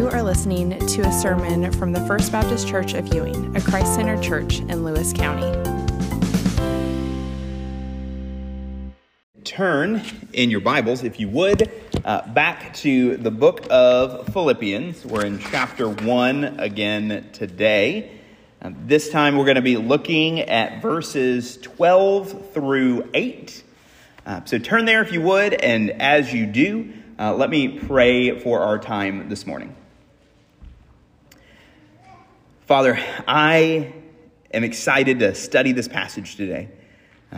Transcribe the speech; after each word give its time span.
You 0.00 0.08
are 0.08 0.22
listening 0.22 0.70
to 0.70 1.02
a 1.02 1.12
sermon 1.12 1.70
from 1.72 1.92
the 1.92 2.00
First 2.06 2.32
Baptist 2.32 2.66
Church 2.66 2.94
of 2.94 3.12
Ewing, 3.12 3.54
a 3.54 3.60
Christ 3.60 3.96
centered 3.96 4.22
church 4.22 4.60
in 4.60 4.82
Lewis 4.82 5.12
County. 5.12 5.44
Turn 9.44 10.00
in 10.32 10.48
your 10.48 10.62
Bibles, 10.62 11.04
if 11.04 11.20
you 11.20 11.28
would, 11.28 11.70
uh, 12.06 12.26
back 12.28 12.72
to 12.76 13.18
the 13.18 13.30
book 13.30 13.66
of 13.68 14.26
Philippians. 14.32 15.04
We're 15.04 15.26
in 15.26 15.38
chapter 15.38 15.90
1 15.90 16.44
again 16.58 17.28
today. 17.34 18.10
Um, 18.62 18.76
this 18.86 19.10
time 19.10 19.36
we're 19.36 19.44
going 19.44 19.56
to 19.56 19.60
be 19.60 19.76
looking 19.76 20.40
at 20.40 20.80
verses 20.80 21.58
12 21.58 22.54
through 22.54 23.10
8. 23.12 23.64
Uh, 24.24 24.40
so 24.46 24.56
turn 24.56 24.86
there 24.86 25.02
if 25.02 25.12
you 25.12 25.20
would, 25.20 25.52
and 25.52 25.90
as 26.00 26.32
you 26.32 26.46
do, 26.46 26.90
uh, 27.18 27.34
let 27.34 27.50
me 27.50 27.78
pray 27.80 28.40
for 28.40 28.60
our 28.60 28.78
time 28.78 29.28
this 29.28 29.46
morning. 29.46 29.76
Father, 32.70 33.00
I 33.26 33.92
am 34.54 34.62
excited 34.62 35.18
to 35.18 35.34
study 35.34 35.72
this 35.72 35.88
passage 35.88 36.36
today 36.36 36.68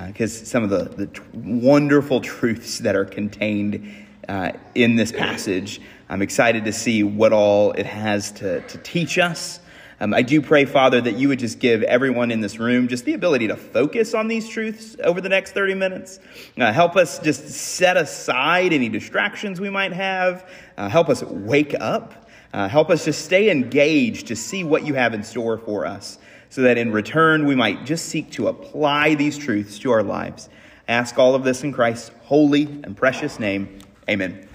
because 0.08 0.42
uh, 0.42 0.44
some 0.44 0.62
of 0.62 0.68
the, 0.68 0.84
the 0.84 1.06
t- 1.06 1.22
wonderful 1.32 2.20
truths 2.20 2.80
that 2.80 2.94
are 2.94 3.06
contained 3.06 3.90
uh, 4.28 4.52
in 4.74 4.96
this 4.96 5.10
passage, 5.10 5.80
I'm 6.10 6.20
excited 6.20 6.66
to 6.66 6.72
see 6.74 7.02
what 7.02 7.32
all 7.32 7.72
it 7.72 7.86
has 7.86 8.30
to, 8.32 8.60
to 8.60 8.76
teach 8.76 9.16
us. 9.18 9.60
Um, 10.02 10.12
I 10.12 10.22
do 10.22 10.42
pray, 10.42 10.64
Father, 10.64 11.00
that 11.00 11.14
you 11.14 11.28
would 11.28 11.38
just 11.38 11.60
give 11.60 11.84
everyone 11.84 12.32
in 12.32 12.40
this 12.40 12.58
room 12.58 12.88
just 12.88 13.04
the 13.04 13.12
ability 13.12 13.46
to 13.46 13.56
focus 13.56 14.14
on 14.14 14.26
these 14.26 14.48
truths 14.48 14.96
over 15.04 15.20
the 15.20 15.28
next 15.28 15.52
30 15.52 15.74
minutes. 15.74 16.18
Uh, 16.58 16.72
help 16.72 16.96
us 16.96 17.20
just 17.20 17.48
set 17.48 17.96
aside 17.96 18.72
any 18.72 18.88
distractions 18.88 19.60
we 19.60 19.70
might 19.70 19.92
have. 19.92 20.50
Uh, 20.76 20.88
help 20.88 21.08
us 21.08 21.22
wake 21.22 21.76
up. 21.78 22.28
Uh, 22.52 22.66
help 22.66 22.90
us 22.90 23.04
just 23.04 23.24
stay 23.24 23.48
engaged 23.48 24.26
to 24.26 24.34
see 24.34 24.64
what 24.64 24.84
you 24.84 24.94
have 24.94 25.14
in 25.14 25.22
store 25.22 25.56
for 25.56 25.86
us 25.86 26.18
so 26.50 26.62
that 26.62 26.76
in 26.76 26.90
return 26.90 27.46
we 27.46 27.54
might 27.54 27.86
just 27.86 28.06
seek 28.06 28.28
to 28.32 28.48
apply 28.48 29.14
these 29.14 29.38
truths 29.38 29.78
to 29.78 29.92
our 29.92 30.02
lives. 30.02 30.48
I 30.88 30.94
ask 30.94 31.16
all 31.16 31.36
of 31.36 31.44
this 31.44 31.62
in 31.62 31.72
Christ's 31.72 32.10
holy 32.22 32.64
and 32.64 32.96
precious 32.96 33.38
name. 33.38 33.78
Amen. 34.10 34.48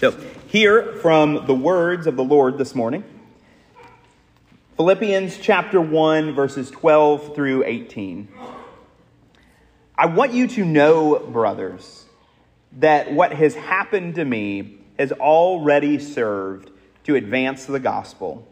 So, 0.00 0.12
hear 0.46 0.94
from 0.94 1.44
the 1.46 1.54
words 1.54 2.06
of 2.06 2.16
the 2.16 2.24
Lord 2.24 2.56
this 2.56 2.74
morning. 2.74 3.04
Philippians 4.78 5.38
chapter 5.38 5.80
1, 5.80 6.36
verses 6.36 6.70
12 6.70 7.34
through 7.34 7.64
18. 7.64 8.28
I 9.98 10.06
want 10.06 10.32
you 10.32 10.46
to 10.46 10.64
know, 10.64 11.18
brothers, 11.18 12.04
that 12.74 13.12
what 13.12 13.32
has 13.32 13.56
happened 13.56 14.14
to 14.14 14.24
me 14.24 14.78
has 14.96 15.10
already 15.10 15.98
served 15.98 16.70
to 17.02 17.16
advance 17.16 17.64
the 17.64 17.80
gospel, 17.80 18.46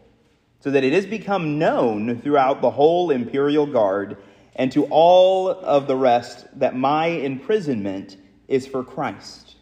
so 0.59 0.69
that 0.69 0.83
it 0.83 0.91
has 0.91 1.05
become 1.05 1.59
known 1.59 2.19
throughout 2.19 2.61
the 2.61 2.71
whole 2.71 3.09
imperial 3.09 3.65
guard 3.65 4.17
and 4.53 4.69
to 4.73 4.83
all 4.87 5.49
of 5.49 5.87
the 5.87 5.95
rest 5.95 6.45
that 6.59 6.75
my 6.75 7.05
imprisonment 7.05 8.17
is 8.49 8.67
for 8.67 8.83
Christ. 8.83 9.55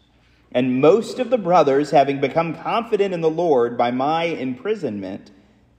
And 0.50 0.80
most 0.80 1.20
of 1.20 1.30
the 1.30 1.38
brothers, 1.38 1.92
having 1.92 2.20
become 2.20 2.56
confident 2.56 3.14
in 3.14 3.20
the 3.20 3.30
Lord 3.30 3.78
by 3.78 3.92
my 3.92 4.24
imprisonment, 4.24 5.30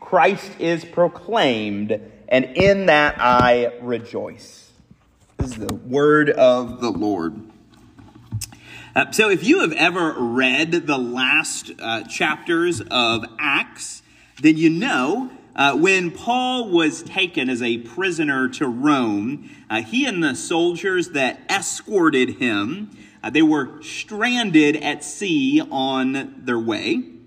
Christ 0.00 0.52
is 0.58 0.84
proclaimed, 0.84 2.00
and 2.28 2.44
in 2.44 2.86
that 2.86 3.16
I 3.18 3.72
rejoice. 3.80 4.70
This 5.38 5.52
is 5.52 5.56
the 5.56 5.74
word 5.74 6.30
of 6.30 6.80
the 6.80 6.90
Lord. 6.90 7.40
Uh, 8.96 9.10
so, 9.12 9.30
if 9.30 9.44
you 9.44 9.60
have 9.60 9.72
ever 9.72 10.14
read 10.18 10.72
the 10.72 10.98
last 10.98 11.70
uh, 11.78 12.02
chapters 12.04 12.80
of 12.90 13.24
Acts, 13.38 14.02
then 14.40 14.56
you 14.56 14.70
know 14.70 15.30
uh, 15.58 15.76
when 15.76 16.12
Paul 16.12 16.70
was 16.70 17.02
taken 17.02 17.50
as 17.50 17.60
a 17.60 17.78
prisoner 17.78 18.48
to 18.50 18.68
Rome, 18.68 19.50
uh, 19.68 19.82
he 19.82 20.06
and 20.06 20.22
the 20.22 20.36
soldiers 20.36 21.10
that 21.10 21.40
escorted 21.50 22.36
him, 22.36 22.90
uh, 23.24 23.30
they 23.30 23.42
were 23.42 23.82
stranded 23.82 24.76
at 24.76 25.02
sea 25.02 25.60
on 25.68 26.42
their 26.44 26.60
way. 26.60 27.17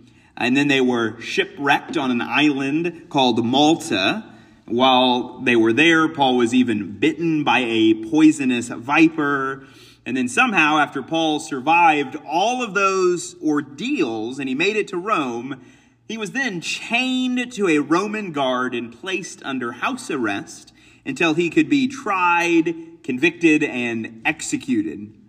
And 0.41 0.57
then 0.57 0.69
they 0.69 0.81
were 0.81 1.21
shipwrecked 1.21 1.97
on 1.97 2.09
an 2.09 2.19
island 2.19 3.09
called 3.09 3.45
Malta. 3.45 4.25
While 4.65 5.39
they 5.41 5.55
were 5.55 5.71
there, 5.71 6.07
Paul 6.09 6.35
was 6.37 6.51
even 6.51 6.97
bitten 6.97 7.43
by 7.43 7.59
a 7.59 7.93
poisonous 8.09 8.69
viper. 8.69 9.67
And 10.03 10.17
then 10.17 10.27
somehow, 10.27 10.79
after 10.79 11.03
Paul 11.03 11.39
survived 11.39 12.17
all 12.27 12.63
of 12.63 12.73
those 12.73 13.35
ordeals 13.39 14.39
and 14.39 14.49
he 14.49 14.55
made 14.55 14.77
it 14.77 14.87
to 14.87 14.97
Rome, 14.97 15.61
he 16.07 16.17
was 16.17 16.31
then 16.31 16.59
chained 16.59 17.51
to 17.53 17.67
a 17.67 17.77
Roman 17.77 18.31
guard 18.31 18.73
and 18.73 18.99
placed 18.99 19.43
under 19.43 19.73
house 19.73 20.09
arrest 20.09 20.73
until 21.05 21.35
he 21.35 21.51
could 21.51 21.69
be 21.69 21.87
tried, 21.87 23.03
convicted, 23.03 23.63
and 23.63 24.23
executed. 24.25 25.20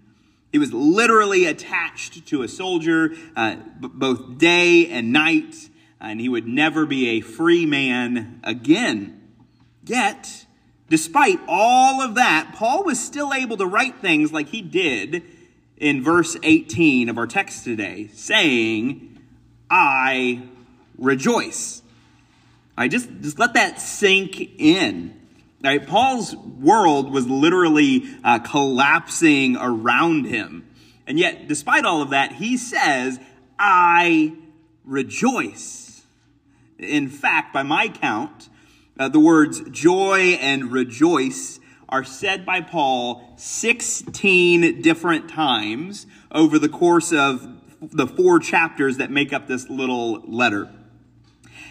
He 0.53 0.59
was 0.59 0.73
literally 0.73 1.47
attached 1.47 2.27
to 2.27 2.43
a 2.43 2.49
soldier 2.49 3.15
uh, 3.35 3.57
b- 3.81 3.89
both 3.93 4.37
day 4.37 4.87
and 4.87 5.11
night, 5.11 5.71
and 5.99 6.21
he 6.21 6.29
would 6.29 6.47
never 6.47 6.85
be 6.85 7.09
a 7.09 7.21
free 7.23 7.65
man 7.65 8.39
again. 8.45 9.31
Yet, 9.85 10.45
despite 10.91 11.41
all 11.49 12.03
of 12.03 12.17
that, 12.17 12.53
Paul 12.55 12.85
was 12.85 13.01
still 13.01 13.33
able 13.33 13.57
to 13.57 13.67
write 13.67 14.01
things 14.01 14.31
like 14.31 14.49
he 14.49 14.61
did 14.61 15.23
in 15.79 16.05
verse 16.05 16.37
18 16.43 17.09
of 17.09 17.17
our 17.17 17.27
text 17.27 17.65
today, 17.65 18.11
saying, 18.13 19.19
I 19.71 20.43
rejoice. 20.99 21.83
I 22.77 22.89
just, 22.89 23.09
just 23.23 23.39
let 23.39 23.55
that 23.55 23.81
sink 23.81 24.61
in. 24.61 25.19
Right? 25.63 25.87
Paul's 25.87 26.35
world 26.35 27.13
was 27.13 27.29
literally 27.29 28.05
uh, 28.25 28.41
collapsing 28.41 29.57
around 29.57 30.27
him. 30.27 30.69
And 31.07 31.19
yet, 31.19 31.47
despite 31.47 31.85
all 31.85 32.03
of 32.03 32.11
that, 32.11 32.33
he 32.33 32.57
says, 32.57 33.21
I 33.59 34.35
rejoice. 34.85 36.03
In 36.79 37.09
fact, 37.09 37.53
by 37.53 37.63
my 37.63 37.89
count, 37.89 38.49
uh, 38.99 39.09
the 39.09 39.21
words 39.21 39.61
joy 39.71 40.37
and 40.41 40.73
rejoice 40.73 41.61
are 41.89 42.05
said 42.05 42.45
by 42.45 42.61
Paul 42.61 43.35
16 43.37 44.81
different 44.83 45.29
times 45.29 46.07
over 46.33 46.59
the 46.59 46.69
course 46.69 47.13
of 47.13 47.47
the 47.81 48.07
four 48.07 48.39
chapters 48.39 48.97
that 48.97 49.11
make 49.11 49.33
up 49.33 49.47
this 49.47 49.69
little 49.69 50.21
letter. 50.23 50.71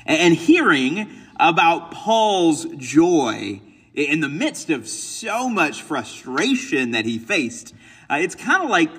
And 0.06 0.34
hearing 0.34 1.10
about 1.40 1.92
Paul's 1.92 2.66
joy 2.78 3.62
in 3.94 4.22
the 4.22 4.30
midst 4.30 4.70
of 4.70 4.88
so 4.88 5.50
much 5.50 5.82
frustration 5.82 6.92
that 6.92 7.06
he 7.06 7.20
faced, 7.20 7.74
uh, 8.10 8.16
it's 8.16 8.36
kind 8.36 8.64
of 8.64 8.70
like 8.70 8.90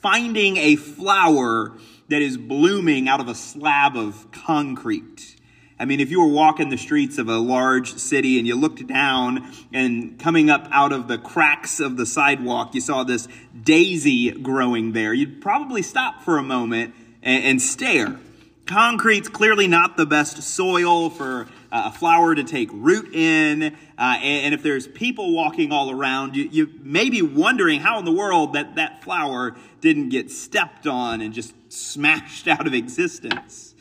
finding 0.00 0.56
a 0.56 0.76
flower 0.76 1.72
that 2.08 2.22
is 2.22 2.36
blooming 2.36 3.08
out 3.08 3.20
of 3.20 3.28
a 3.28 3.34
slab 3.34 3.96
of 3.96 4.30
concrete. 4.30 5.36
I 5.80 5.84
mean, 5.84 6.00
if 6.00 6.10
you 6.10 6.20
were 6.20 6.32
walking 6.32 6.70
the 6.70 6.78
streets 6.78 7.18
of 7.18 7.28
a 7.28 7.38
large 7.38 7.94
city 7.98 8.38
and 8.38 8.46
you 8.46 8.56
looked 8.56 8.84
down 8.86 9.48
and 9.72 10.18
coming 10.18 10.50
up 10.50 10.66
out 10.72 10.92
of 10.92 11.06
the 11.06 11.18
cracks 11.18 11.78
of 11.78 11.96
the 11.96 12.04
sidewalk, 12.04 12.74
you 12.74 12.80
saw 12.80 13.04
this 13.04 13.28
daisy 13.62 14.32
growing 14.32 14.92
there, 14.92 15.14
you'd 15.14 15.40
probably 15.40 15.82
stop 15.82 16.22
for 16.22 16.36
a 16.38 16.42
moment 16.42 16.94
and, 17.22 17.44
and 17.44 17.62
stare. 17.62 18.18
Concrete's 18.66 19.28
clearly 19.28 19.68
not 19.68 19.96
the 19.96 20.04
best 20.04 20.42
soil 20.42 21.10
for 21.10 21.46
a 21.70 21.92
flower 21.92 22.34
to 22.34 22.44
take 22.44 22.68
root 22.72 23.14
in. 23.14 23.62
Uh, 23.62 23.70
and, 23.98 24.46
and, 24.46 24.54
if 24.54 24.62
there's 24.62 24.86
people 24.86 25.34
walking 25.34 25.72
all 25.72 25.90
around, 25.90 26.36
you, 26.36 26.48
you 26.50 26.70
may 26.82 27.10
be 27.10 27.22
wondering 27.22 27.80
how 27.80 27.98
in 27.98 28.04
the 28.04 28.12
world 28.12 28.54
that 28.54 28.76
that 28.76 29.02
flower 29.02 29.56
didn't 29.80 30.08
get 30.08 30.30
stepped 30.30 30.86
on 30.86 31.20
and 31.20 31.34
just 31.34 31.54
smashed 31.68 32.48
out 32.48 32.66
of 32.66 32.74
existence. 32.74 33.74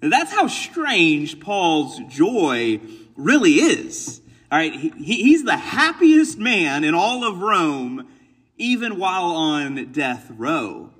That's 0.00 0.32
how 0.32 0.48
strange 0.48 1.40
Paul's 1.40 1.98
joy 2.08 2.80
really 3.16 3.54
is. 3.54 4.20
All 4.50 4.58
right, 4.58 4.72
he, 4.72 4.90
he's 4.98 5.44
the 5.44 5.56
happiest 5.56 6.38
man 6.38 6.84
in 6.84 6.94
all 6.94 7.24
of 7.24 7.40
Rome, 7.40 8.08
even 8.58 8.98
while 8.98 9.34
on 9.36 9.92
death 9.92 10.30
row. 10.36 10.90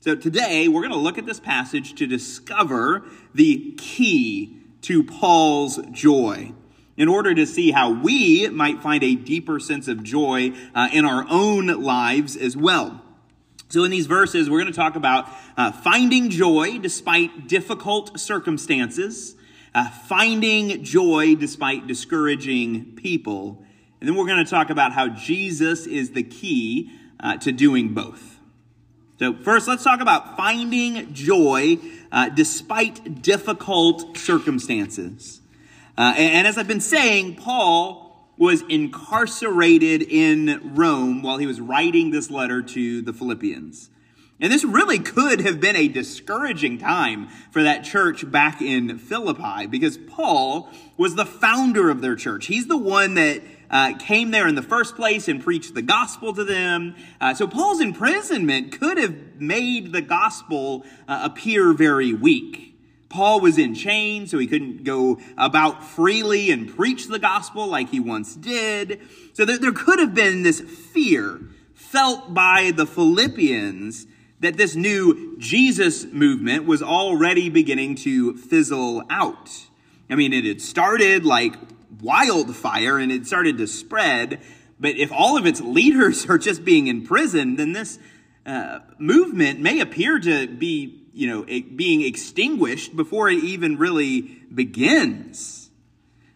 So 0.00 0.16
today 0.16 0.66
we're 0.66 0.80
going 0.80 0.92
to 0.92 0.98
look 0.98 1.16
at 1.16 1.26
this 1.26 1.38
passage 1.38 1.94
to 1.94 2.08
discover 2.08 3.04
the 3.34 3.72
key 3.78 4.61
to 4.82 5.02
Paul's 5.02 5.78
joy 5.90 6.52
in 6.96 7.08
order 7.08 7.34
to 7.34 7.46
see 7.46 7.70
how 7.70 7.90
we 7.90 8.48
might 8.48 8.82
find 8.82 9.02
a 9.02 9.14
deeper 9.14 9.58
sense 9.58 9.88
of 9.88 10.02
joy 10.02 10.52
uh, 10.74 10.88
in 10.92 11.04
our 11.04 11.26
own 11.28 11.66
lives 11.66 12.36
as 12.36 12.56
well. 12.56 13.02
So, 13.68 13.84
in 13.84 13.90
these 13.90 14.06
verses, 14.06 14.50
we're 14.50 14.60
going 14.60 14.72
to 14.72 14.76
talk 14.76 14.96
about 14.96 15.28
uh, 15.56 15.72
finding 15.72 16.28
joy 16.28 16.78
despite 16.78 17.48
difficult 17.48 18.20
circumstances, 18.20 19.34
uh, 19.74 19.88
finding 19.88 20.84
joy 20.84 21.36
despite 21.36 21.86
discouraging 21.86 22.96
people, 22.96 23.64
and 23.98 24.08
then 24.08 24.16
we're 24.16 24.26
going 24.26 24.44
to 24.44 24.50
talk 24.50 24.68
about 24.68 24.92
how 24.92 25.08
Jesus 25.08 25.86
is 25.86 26.10
the 26.10 26.22
key 26.22 26.90
uh, 27.20 27.36
to 27.38 27.52
doing 27.52 27.94
both. 27.94 28.31
So, 29.22 29.32
first, 29.34 29.68
let's 29.68 29.84
talk 29.84 30.00
about 30.00 30.36
finding 30.36 31.14
joy 31.14 31.78
uh, 32.10 32.28
despite 32.30 33.22
difficult 33.22 34.18
circumstances. 34.18 35.40
Uh, 35.96 36.12
and, 36.16 36.34
and 36.34 36.46
as 36.48 36.58
I've 36.58 36.66
been 36.66 36.80
saying, 36.80 37.36
Paul 37.36 38.32
was 38.36 38.62
incarcerated 38.62 40.02
in 40.02 40.74
Rome 40.74 41.22
while 41.22 41.38
he 41.38 41.46
was 41.46 41.60
writing 41.60 42.10
this 42.10 42.32
letter 42.32 42.62
to 42.62 43.00
the 43.00 43.12
Philippians. 43.12 43.90
And 44.40 44.52
this 44.52 44.64
really 44.64 44.98
could 44.98 45.40
have 45.42 45.60
been 45.60 45.76
a 45.76 45.86
discouraging 45.86 46.78
time 46.78 47.28
for 47.52 47.62
that 47.62 47.84
church 47.84 48.28
back 48.28 48.60
in 48.60 48.98
Philippi 48.98 49.68
because 49.68 49.98
Paul 49.98 50.68
was 50.96 51.14
the 51.14 51.24
founder 51.24 51.90
of 51.90 52.00
their 52.00 52.16
church. 52.16 52.46
He's 52.46 52.66
the 52.66 52.76
one 52.76 53.14
that 53.14 53.40
uh, 53.72 53.94
came 53.98 54.30
there 54.30 54.46
in 54.46 54.54
the 54.54 54.62
first 54.62 54.94
place 54.94 55.26
and 55.26 55.42
preached 55.42 55.74
the 55.74 55.82
gospel 55.82 56.34
to 56.34 56.44
them. 56.44 56.94
Uh, 57.20 57.34
so 57.34 57.48
Paul's 57.48 57.80
imprisonment 57.80 58.78
could 58.78 58.98
have 58.98 59.40
made 59.40 59.92
the 59.92 60.02
gospel 60.02 60.84
uh, 61.08 61.22
appear 61.24 61.72
very 61.72 62.12
weak. 62.12 62.68
Paul 63.08 63.40
was 63.40 63.58
in 63.58 63.74
chains, 63.74 64.30
so 64.30 64.38
he 64.38 64.46
couldn't 64.46 64.84
go 64.84 65.20
about 65.36 65.84
freely 65.84 66.50
and 66.50 66.74
preach 66.74 67.08
the 67.08 67.18
gospel 67.18 67.66
like 67.66 67.90
he 67.90 68.00
once 68.00 68.34
did. 68.34 69.00
So 69.34 69.44
there, 69.44 69.58
there 69.58 69.72
could 69.72 69.98
have 69.98 70.14
been 70.14 70.42
this 70.42 70.60
fear 70.60 71.40
felt 71.74 72.32
by 72.32 72.72
the 72.74 72.86
Philippians 72.86 74.06
that 74.40 74.56
this 74.56 74.74
new 74.74 75.36
Jesus 75.38 76.04
movement 76.06 76.64
was 76.64 76.82
already 76.82 77.48
beginning 77.48 77.96
to 77.96 78.34
fizzle 78.36 79.02
out. 79.08 79.66
I 80.10 80.14
mean, 80.14 80.32
it 80.32 80.44
had 80.44 80.60
started 80.60 81.24
like 81.24 81.54
wildfire 82.02 82.98
and 82.98 83.10
it 83.10 83.26
started 83.26 83.58
to 83.58 83.66
spread, 83.66 84.42
but 84.78 84.96
if 84.96 85.10
all 85.12 85.38
of 85.38 85.46
its 85.46 85.60
leaders 85.60 86.26
are 86.28 86.38
just 86.38 86.64
being 86.64 86.88
imprisoned, 86.88 87.58
then 87.58 87.72
this 87.72 87.98
uh, 88.44 88.80
movement 88.98 89.60
may 89.60 89.80
appear 89.80 90.18
to 90.18 90.48
be 90.48 91.02
you 91.14 91.28
know, 91.28 91.44
being 91.44 92.02
extinguished 92.02 92.96
before 92.96 93.28
it 93.28 93.44
even 93.44 93.76
really 93.76 94.22
begins. 94.52 95.70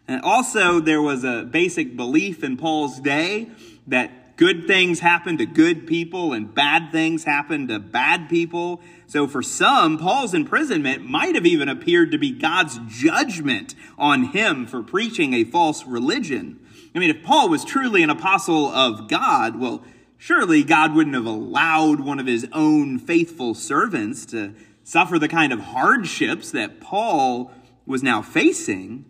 And 0.07 0.21
also, 0.21 0.79
there 0.79 1.01
was 1.01 1.23
a 1.23 1.43
basic 1.43 1.97
belief 1.97 2.43
in 2.43 2.57
Paul's 2.57 2.99
day 2.99 3.49
that 3.87 4.26
good 4.37 4.67
things 4.67 4.99
happen 4.99 5.37
to 5.39 5.45
good 5.45 5.87
people 5.87 6.31
and 6.31 6.53
bad 6.53 6.91
things 6.91 7.25
happen 7.25 7.67
to 7.67 7.79
bad 7.79 8.29
people. 8.29 8.79
So 9.07 9.27
for 9.27 9.41
some, 9.41 9.97
Paul's 9.97 10.33
imprisonment 10.33 11.09
might 11.09 11.35
have 11.35 11.45
even 11.45 11.67
appeared 11.67 12.11
to 12.11 12.17
be 12.17 12.31
God's 12.31 12.79
judgment 12.87 13.73
on 13.97 14.25
him 14.25 14.67
for 14.67 14.83
preaching 14.83 15.33
a 15.33 15.43
false 15.43 15.85
religion. 15.85 16.59
I 16.95 16.99
mean, 16.99 17.09
if 17.09 17.23
Paul 17.23 17.49
was 17.49 17.65
truly 17.65 18.03
an 18.03 18.11
apostle 18.11 18.67
of 18.67 19.09
God, 19.09 19.59
well, 19.59 19.83
surely 20.17 20.63
God 20.63 20.95
wouldn't 20.95 21.15
have 21.15 21.25
allowed 21.25 21.99
one 21.99 22.19
of 22.19 22.27
his 22.27 22.47
own 22.53 22.99
faithful 22.99 23.55
servants 23.55 24.25
to 24.27 24.53
suffer 24.83 25.17
the 25.17 25.27
kind 25.27 25.51
of 25.51 25.59
hardships 25.59 26.51
that 26.51 26.79
Paul 26.79 27.51
was 27.87 28.03
now 28.03 28.21
facing. 28.21 29.05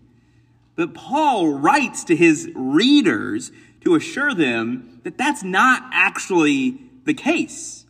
But 0.75 0.93
Paul 0.93 1.53
writes 1.55 2.03
to 2.05 2.15
his 2.15 2.49
readers 2.55 3.51
to 3.81 3.95
assure 3.95 4.33
them 4.33 4.99
that 5.03 5.17
that's 5.17 5.43
not 5.43 5.83
actually 5.91 6.79
the 7.05 7.13
case. 7.13 7.85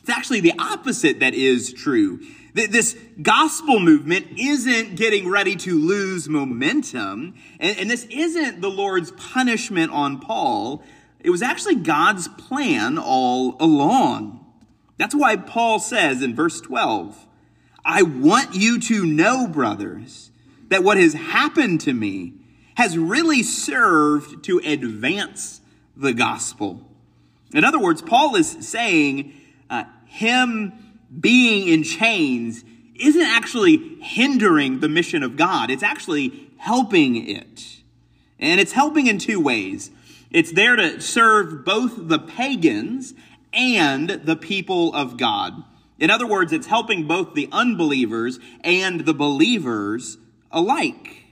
It's 0.00 0.08
actually 0.08 0.40
the 0.40 0.54
opposite 0.58 1.20
that 1.20 1.34
is 1.34 1.72
true. 1.72 2.20
This 2.54 2.96
gospel 3.20 3.80
movement 3.80 4.28
isn't 4.38 4.96
getting 4.96 5.28
ready 5.28 5.56
to 5.56 5.78
lose 5.78 6.26
momentum, 6.26 7.34
and, 7.60 7.90
this 7.90 8.04
isn't 8.04 8.62
the 8.62 8.70
Lord's 8.70 9.10
punishment 9.10 9.92
on 9.92 10.20
Paul. 10.20 10.82
It 11.20 11.28
was 11.28 11.42
actually 11.42 11.74
God's 11.74 12.28
plan 12.28 12.96
all 12.96 13.56
along. 13.60 14.46
That's 14.96 15.14
why 15.14 15.36
Paul 15.36 15.80
says 15.80 16.22
in 16.22 16.34
verse 16.34 16.60
12, 16.62 17.26
I 17.84 18.02
want 18.02 18.54
you 18.54 18.80
to 18.80 19.04
know, 19.04 19.46
brothers, 19.46 20.30
that 20.68 20.82
what 20.82 20.96
has 20.96 21.12
happened 21.12 21.82
to 21.82 21.92
me 21.92 22.34
has 22.76 22.96
really 22.96 23.42
served 23.42 24.44
to 24.44 24.58
advance 24.64 25.60
the 25.96 26.12
gospel. 26.12 26.80
In 27.52 27.64
other 27.64 27.78
words, 27.78 28.02
Paul 28.02 28.36
is 28.36 28.50
saying 28.68 29.34
uh, 29.70 29.84
him 30.06 30.72
being 31.18 31.68
in 31.68 31.82
chains 31.82 32.64
isn't 32.94 33.26
actually 33.26 33.78
hindering 34.00 34.80
the 34.80 34.88
mission 34.88 35.22
of 35.22 35.36
God, 35.36 35.70
it's 35.70 35.82
actually 35.82 36.48
helping 36.58 37.28
it. 37.28 37.78
And 38.38 38.60
it's 38.60 38.72
helping 38.72 39.06
in 39.06 39.18
two 39.18 39.40
ways. 39.40 39.90
It's 40.30 40.52
there 40.52 40.76
to 40.76 41.00
serve 41.00 41.64
both 41.64 42.08
the 42.08 42.18
pagans 42.18 43.14
and 43.52 44.10
the 44.10 44.36
people 44.36 44.94
of 44.94 45.16
God. 45.16 45.64
In 45.98 46.10
other 46.10 46.26
words, 46.26 46.52
it's 46.52 46.66
helping 46.66 47.06
both 47.06 47.32
the 47.32 47.48
unbelievers 47.52 48.38
and 48.60 49.00
the 49.06 49.14
believers 49.14 50.18
alike. 50.50 51.25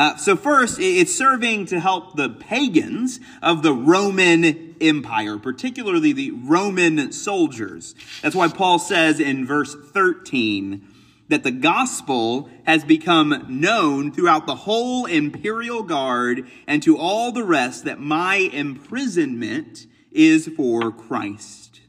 Uh, 0.00 0.16
so, 0.16 0.34
first, 0.34 0.78
it's 0.80 1.14
serving 1.14 1.66
to 1.66 1.78
help 1.78 2.16
the 2.16 2.30
pagans 2.30 3.20
of 3.42 3.62
the 3.62 3.74
Roman 3.74 4.74
Empire, 4.80 5.36
particularly 5.36 6.14
the 6.14 6.30
Roman 6.30 7.12
soldiers. 7.12 7.94
That's 8.22 8.34
why 8.34 8.48
Paul 8.48 8.78
says 8.78 9.20
in 9.20 9.46
verse 9.46 9.74
13 9.74 10.88
that 11.28 11.42
the 11.42 11.50
gospel 11.50 12.48
has 12.64 12.82
become 12.82 13.44
known 13.46 14.10
throughout 14.10 14.46
the 14.46 14.54
whole 14.54 15.04
imperial 15.04 15.82
guard 15.82 16.48
and 16.66 16.82
to 16.82 16.96
all 16.96 17.30
the 17.30 17.44
rest 17.44 17.84
that 17.84 18.00
my 18.00 18.36
imprisonment 18.36 19.86
is 20.12 20.48
for 20.56 20.90
Christ. 20.90 21.82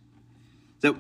So, 0.81 0.97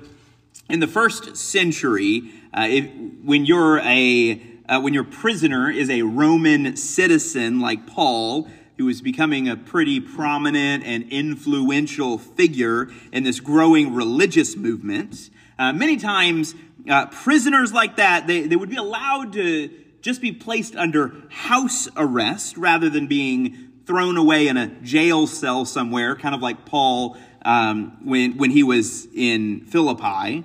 in 0.69 0.79
the 0.79 0.87
first 0.87 1.35
century, 1.35 2.31
uh, 2.53 2.67
if, 2.69 2.89
when 3.21 3.45
you're 3.45 3.79
a 3.79 4.50
uh, 4.67 4.79
when 4.79 4.93
your 4.93 5.03
prisoner 5.03 5.69
is 5.69 5.89
a 5.89 6.01
Roman 6.01 6.75
citizen 6.75 7.59
like 7.59 7.87
Paul, 7.87 8.47
who 8.77 8.87
is 8.89 9.01
becoming 9.01 9.47
a 9.47 9.55
pretty 9.55 9.99
prominent 9.99 10.83
and 10.85 11.11
influential 11.11 12.17
figure 12.17 12.89
in 13.11 13.23
this 13.23 13.39
growing 13.39 13.93
religious 13.93 14.55
movement, 14.55 15.29
uh, 15.59 15.73
many 15.73 15.97
times 15.97 16.55
uh, 16.89 17.05
prisoners 17.07 17.73
like 17.73 17.97
that 17.97 18.25
they, 18.27 18.41
they 18.47 18.55
would 18.55 18.69
be 18.69 18.77
allowed 18.77 19.33
to 19.33 19.69
just 20.01 20.21
be 20.21 20.31
placed 20.31 20.75
under 20.75 21.13
house 21.29 21.87
arrest 21.95 22.57
rather 22.57 22.89
than 22.89 23.07
being 23.07 23.71
thrown 23.85 24.17
away 24.17 24.47
in 24.47 24.57
a 24.57 24.67
jail 24.81 25.27
cell 25.27 25.65
somewhere, 25.65 26.15
kind 26.15 26.33
of 26.33 26.41
like 26.41 26.65
Paul 26.65 27.17
um, 27.43 27.97
when, 28.03 28.37
when 28.37 28.51
he 28.51 28.63
was 28.63 29.07
in 29.13 29.65
Philippi. 29.65 30.43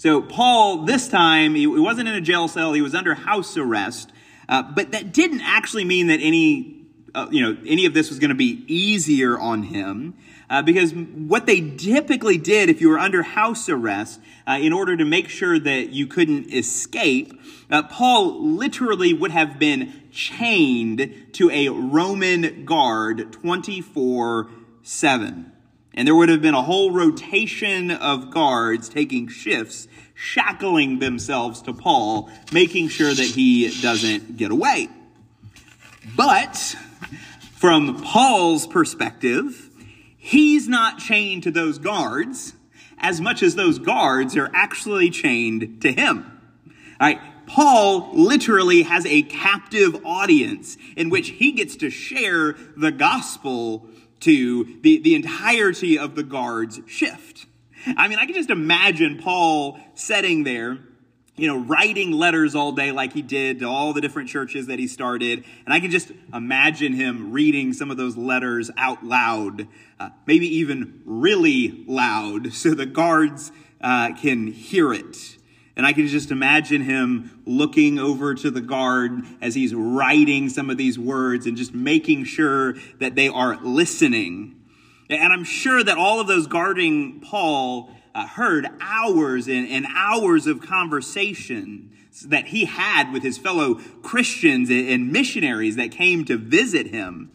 So, 0.00 0.22
Paul, 0.22 0.86
this 0.86 1.08
time, 1.08 1.54
he 1.54 1.66
wasn't 1.66 2.08
in 2.08 2.14
a 2.14 2.22
jail 2.22 2.48
cell, 2.48 2.72
he 2.72 2.80
was 2.80 2.94
under 2.94 3.12
house 3.12 3.58
arrest. 3.58 4.10
Uh, 4.48 4.62
but 4.62 4.92
that 4.92 5.12
didn't 5.12 5.42
actually 5.42 5.84
mean 5.84 6.06
that 6.06 6.20
any, 6.22 6.86
uh, 7.14 7.26
you 7.30 7.42
know, 7.42 7.60
any 7.66 7.84
of 7.84 7.92
this 7.92 8.08
was 8.08 8.18
going 8.18 8.30
to 8.30 8.34
be 8.34 8.64
easier 8.66 9.38
on 9.38 9.64
him. 9.64 10.14
Uh, 10.48 10.62
because 10.62 10.94
what 10.94 11.44
they 11.44 11.76
typically 11.76 12.38
did 12.38 12.70
if 12.70 12.80
you 12.80 12.88
were 12.88 12.98
under 12.98 13.22
house 13.22 13.68
arrest, 13.68 14.22
uh, 14.46 14.52
in 14.52 14.72
order 14.72 14.96
to 14.96 15.04
make 15.04 15.28
sure 15.28 15.58
that 15.58 15.90
you 15.90 16.06
couldn't 16.06 16.50
escape, 16.50 17.38
uh, 17.70 17.82
Paul 17.82 18.42
literally 18.42 19.12
would 19.12 19.32
have 19.32 19.58
been 19.58 20.08
chained 20.10 21.14
to 21.34 21.50
a 21.50 21.68
Roman 21.68 22.64
guard 22.64 23.30
24 23.34 24.50
7. 24.82 25.49
And 25.94 26.06
there 26.06 26.14
would 26.14 26.28
have 26.28 26.40
been 26.40 26.54
a 26.54 26.62
whole 26.62 26.92
rotation 26.92 27.90
of 27.90 28.30
guards 28.30 28.88
taking 28.88 29.28
shifts, 29.28 29.88
shackling 30.14 30.98
themselves 30.98 31.62
to 31.62 31.72
Paul, 31.72 32.30
making 32.52 32.88
sure 32.88 33.12
that 33.12 33.26
he 33.26 33.80
doesn't 33.80 34.36
get 34.36 34.50
away. 34.50 34.88
But 36.16 36.76
from 37.56 38.02
Paul's 38.02 38.66
perspective, 38.66 39.68
he's 40.16 40.68
not 40.68 40.98
chained 40.98 41.42
to 41.44 41.50
those 41.50 41.78
guards 41.78 42.54
as 42.98 43.20
much 43.20 43.42
as 43.42 43.54
those 43.54 43.78
guards 43.78 44.36
are 44.36 44.50
actually 44.54 45.10
chained 45.10 45.82
to 45.82 45.92
him. 45.92 46.40
All 47.00 47.08
right. 47.08 47.20
Paul 47.46 48.10
literally 48.12 48.82
has 48.82 49.04
a 49.06 49.22
captive 49.22 50.06
audience 50.06 50.76
in 50.96 51.10
which 51.10 51.30
he 51.30 51.50
gets 51.50 51.74
to 51.76 51.90
share 51.90 52.54
the 52.76 52.92
gospel 52.92 53.88
to 54.20 54.78
the, 54.82 54.98
the 54.98 55.14
entirety 55.14 55.98
of 55.98 56.14
the 56.14 56.22
guard's 56.22 56.80
shift. 56.86 57.46
I 57.86 58.08
mean, 58.08 58.18
I 58.18 58.26
can 58.26 58.34
just 58.34 58.50
imagine 58.50 59.18
Paul 59.18 59.78
sitting 59.94 60.44
there, 60.44 60.78
you 61.36 61.46
know, 61.46 61.58
writing 61.58 62.12
letters 62.12 62.54
all 62.54 62.72
day 62.72 62.92
like 62.92 63.14
he 63.14 63.22
did 63.22 63.60
to 63.60 63.64
all 63.66 63.94
the 63.94 64.02
different 64.02 64.28
churches 64.28 64.66
that 64.66 64.78
he 64.78 64.86
started. 64.86 65.44
And 65.64 65.72
I 65.72 65.80
can 65.80 65.90
just 65.90 66.12
imagine 66.34 66.92
him 66.92 67.32
reading 67.32 67.72
some 67.72 67.90
of 67.90 67.96
those 67.96 68.16
letters 68.16 68.70
out 68.76 69.02
loud, 69.04 69.66
uh, 69.98 70.10
maybe 70.26 70.46
even 70.56 71.00
really 71.06 71.84
loud, 71.86 72.52
so 72.52 72.74
the 72.74 72.86
guards 72.86 73.52
uh, 73.80 74.12
can 74.14 74.48
hear 74.48 74.92
it. 74.92 75.38
And 75.80 75.86
I 75.86 75.94
can 75.94 76.08
just 76.08 76.30
imagine 76.30 76.82
him 76.82 77.40
looking 77.46 77.98
over 77.98 78.34
to 78.34 78.50
the 78.50 78.60
guard 78.60 79.24
as 79.40 79.54
he's 79.54 79.74
writing 79.74 80.50
some 80.50 80.68
of 80.68 80.76
these 80.76 80.98
words 80.98 81.46
and 81.46 81.56
just 81.56 81.72
making 81.72 82.24
sure 82.24 82.74
that 82.98 83.14
they 83.14 83.28
are 83.28 83.56
listening. 83.62 84.56
And 85.08 85.32
I'm 85.32 85.42
sure 85.42 85.82
that 85.82 85.96
all 85.96 86.20
of 86.20 86.26
those 86.26 86.46
guarding 86.46 87.20
Paul 87.20 87.88
uh, 88.14 88.26
heard 88.26 88.68
hours 88.78 89.48
and, 89.48 89.66
and 89.68 89.86
hours 89.96 90.46
of 90.46 90.60
conversation 90.60 91.96
that 92.26 92.48
he 92.48 92.66
had 92.66 93.10
with 93.10 93.22
his 93.22 93.38
fellow 93.38 93.76
Christians 94.02 94.68
and 94.68 95.10
missionaries 95.10 95.76
that 95.76 95.92
came 95.92 96.26
to 96.26 96.36
visit 96.36 96.88
him. 96.88 97.32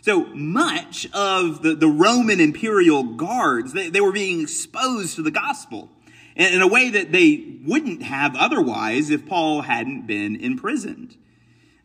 So 0.00 0.24
much 0.28 1.06
of 1.12 1.60
the, 1.60 1.74
the 1.74 1.88
Roman 1.88 2.40
imperial 2.40 3.02
guards, 3.02 3.74
they, 3.74 3.90
they 3.90 4.00
were 4.00 4.12
being 4.12 4.40
exposed 4.40 5.16
to 5.16 5.22
the 5.22 5.30
gospel 5.30 5.90
in 6.36 6.62
a 6.62 6.66
way 6.66 6.90
that 6.90 7.12
they 7.12 7.58
wouldn't 7.64 8.02
have 8.02 8.34
otherwise 8.36 9.10
if 9.10 9.26
Paul 9.26 9.62
hadn't 9.62 10.06
been 10.06 10.36
imprisoned. 10.36 11.16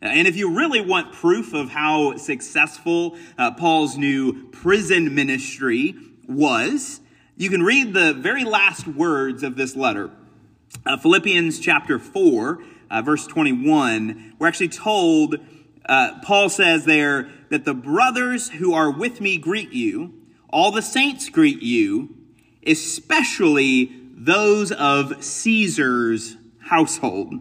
And 0.00 0.28
if 0.28 0.36
you 0.36 0.56
really 0.56 0.80
want 0.80 1.12
proof 1.12 1.52
of 1.54 1.70
how 1.70 2.16
successful 2.16 3.16
uh, 3.36 3.50
Paul's 3.52 3.98
new 3.98 4.48
prison 4.50 5.14
ministry 5.14 5.96
was, 6.28 7.00
you 7.36 7.50
can 7.50 7.62
read 7.62 7.94
the 7.94 8.14
very 8.14 8.44
last 8.44 8.86
words 8.86 9.42
of 9.42 9.56
this 9.56 9.74
letter. 9.74 10.10
Uh, 10.86 10.96
Philippians 10.96 11.58
chapter 11.58 11.98
4, 11.98 12.62
uh, 12.90 13.02
verse 13.02 13.26
21, 13.26 14.36
we're 14.38 14.46
actually 14.46 14.68
told, 14.68 15.36
uh, 15.86 16.20
Paul 16.22 16.48
says 16.48 16.84
there, 16.84 17.28
that 17.50 17.64
the 17.64 17.74
brothers 17.74 18.50
who 18.50 18.74
are 18.74 18.90
with 18.90 19.20
me 19.20 19.36
greet 19.36 19.72
you, 19.72 20.14
all 20.50 20.70
the 20.70 20.82
saints 20.82 21.28
greet 21.28 21.62
you, 21.62 22.14
especially 22.66 23.86
those 24.24 24.72
of 24.72 25.22
Caesar's 25.22 26.36
household. 26.60 27.34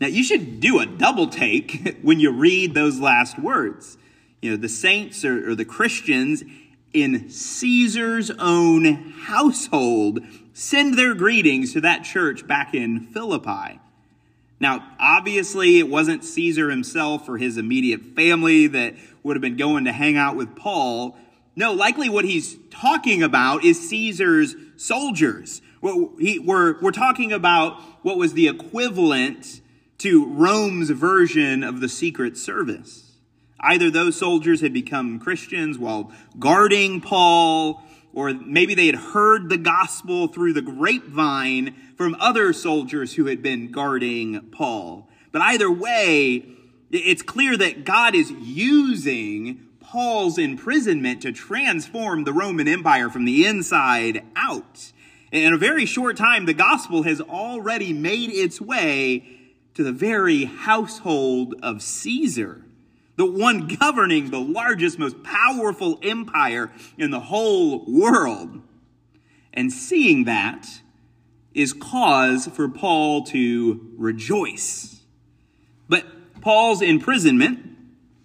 Now, 0.00 0.08
you 0.08 0.22
should 0.22 0.60
do 0.60 0.80
a 0.80 0.86
double 0.86 1.28
take 1.28 1.98
when 2.02 2.20
you 2.20 2.30
read 2.30 2.74
those 2.74 3.00
last 3.00 3.38
words. 3.38 3.96
You 4.42 4.50
know, 4.50 4.56
the 4.56 4.68
saints 4.68 5.24
or, 5.24 5.50
or 5.50 5.54
the 5.54 5.64
Christians 5.64 6.44
in 6.92 7.28
Caesar's 7.28 8.30
own 8.38 9.12
household 9.24 10.20
send 10.52 10.96
their 10.96 11.14
greetings 11.14 11.72
to 11.74 11.80
that 11.82 12.04
church 12.04 12.46
back 12.46 12.74
in 12.74 13.00
Philippi. 13.00 13.80
Now, 14.58 14.86
obviously, 14.98 15.78
it 15.78 15.88
wasn't 15.88 16.24
Caesar 16.24 16.70
himself 16.70 17.28
or 17.28 17.36
his 17.36 17.58
immediate 17.58 18.02
family 18.02 18.66
that 18.68 18.94
would 19.22 19.36
have 19.36 19.42
been 19.42 19.56
going 19.56 19.84
to 19.84 19.92
hang 19.92 20.16
out 20.16 20.36
with 20.36 20.56
Paul. 20.56 21.16
No, 21.54 21.72
likely 21.72 22.08
what 22.08 22.24
he's 22.24 22.56
talking 22.70 23.22
about 23.22 23.64
is 23.64 23.88
Caesar's 23.88 24.54
soldiers. 24.76 25.62
We're, 25.80 26.80
we're 26.80 26.90
talking 26.90 27.32
about 27.32 27.80
what 28.02 28.16
was 28.16 28.32
the 28.34 28.48
equivalent 28.48 29.60
to 29.98 30.26
Rome's 30.26 30.90
version 30.90 31.62
of 31.62 31.80
the 31.80 31.88
Secret 31.88 32.36
Service. 32.36 33.12
Either 33.60 33.90
those 33.90 34.16
soldiers 34.16 34.60
had 34.60 34.72
become 34.72 35.18
Christians 35.18 35.78
while 35.78 36.12
guarding 36.38 37.00
Paul, 37.00 37.82
or 38.12 38.32
maybe 38.34 38.74
they 38.74 38.86
had 38.86 38.96
heard 38.96 39.48
the 39.48 39.56
gospel 39.56 40.28
through 40.28 40.52
the 40.52 40.62
grapevine 40.62 41.74
from 41.96 42.16
other 42.20 42.52
soldiers 42.52 43.14
who 43.14 43.26
had 43.26 43.42
been 43.42 43.70
guarding 43.70 44.40
Paul. 44.50 45.08
But 45.32 45.42
either 45.42 45.70
way, 45.70 46.46
it's 46.90 47.22
clear 47.22 47.56
that 47.56 47.84
God 47.84 48.14
is 48.14 48.30
using 48.30 49.65
Paul's 49.86 50.36
imprisonment 50.36 51.22
to 51.22 51.30
transform 51.30 52.24
the 52.24 52.32
Roman 52.32 52.66
Empire 52.66 53.08
from 53.08 53.24
the 53.24 53.46
inside 53.46 54.24
out. 54.34 54.92
In 55.30 55.52
a 55.52 55.58
very 55.58 55.86
short 55.86 56.16
time, 56.16 56.44
the 56.44 56.54
gospel 56.54 57.04
has 57.04 57.20
already 57.20 57.92
made 57.92 58.30
its 58.30 58.60
way 58.60 59.38
to 59.74 59.84
the 59.84 59.92
very 59.92 60.44
household 60.44 61.54
of 61.62 61.82
Caesar, 61.82 62.64
the 63.14 63.30
one 63.30 63.68
governing 63.68 64.30
the 64.30 64.40
largest, 64.40 64.98
most 64.98 65.22
powerful 65.22 66.00
empire 66.02 66.72
in 66.98 67.12
the 67.12 67.20
whole 67.20 67.84
world. 67.86 68.60
And 69.54 69.72
seeing 69.72 70.24
that 70.24 70.66
is 71.54 71.72
cause 71.72 72.48
for 72.48 72.68
Paul 72.68 73.22
to 73.26 73.94
rejoice. 73.96 75.02
But 75.88 76.40
Paul's 76.40 76.82
imprisonment 76.82 77.75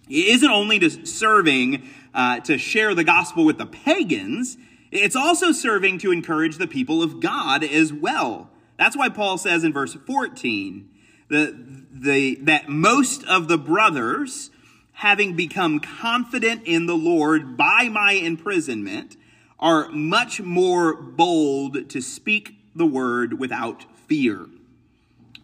isn't 0.08 0.50
only 0.50 0.78
to 0.78 1.06
serving 1.06 1.88
uh, 2.14 2.40
to 2.40 2.58
share 2.58 2.94
the 2.94 3.04
gospel 3.04 3.44
with 3.44 3.58
the 3.58 3.66
pagans, 3.66 4.58
it's 4.90 5.16
also 5.16 5.52
serving 5.52 5.98
to 5.98 6.12
encourage 6.12 6.58
the 6.58 6.66
people 6.66 7.02
of 7.02 7.20
God 7.20 7.64
as 7.64 7.92
well. 7.92 8.50
That's 8.78 8.96
why 8.96 9.08
Paul 9.08 9.38
says 9.38 9.64
in 9.64 9.72
verse 9.72 9.94
14, 9.94 10.88
the, 11.28 11.56
the, 11.90 12.34
that 12.42 12.68
most 12.68 13.24
of 13.24 13.48
the 13.48 13.56
brothers, 13.56 14.50
having 14.92 15.34
become 15.34 15.80
confident 15.80 16.62
in 16.66 16.86
the 16.86 16.96
Lord 16.96 17.56
by 17.56 17.88
my 17.90 18.12
imprisonment, 18.12 19.16
are 19.58 19.88
much 19.90 20.40
more 20.40 20.94
bold 20.94 21.88
to 21.88 22.02
speak 22.02 22.56
the 22.74 22.86
word 22.86 23.38
without 23.38 23.84
fear. 24.06 24.46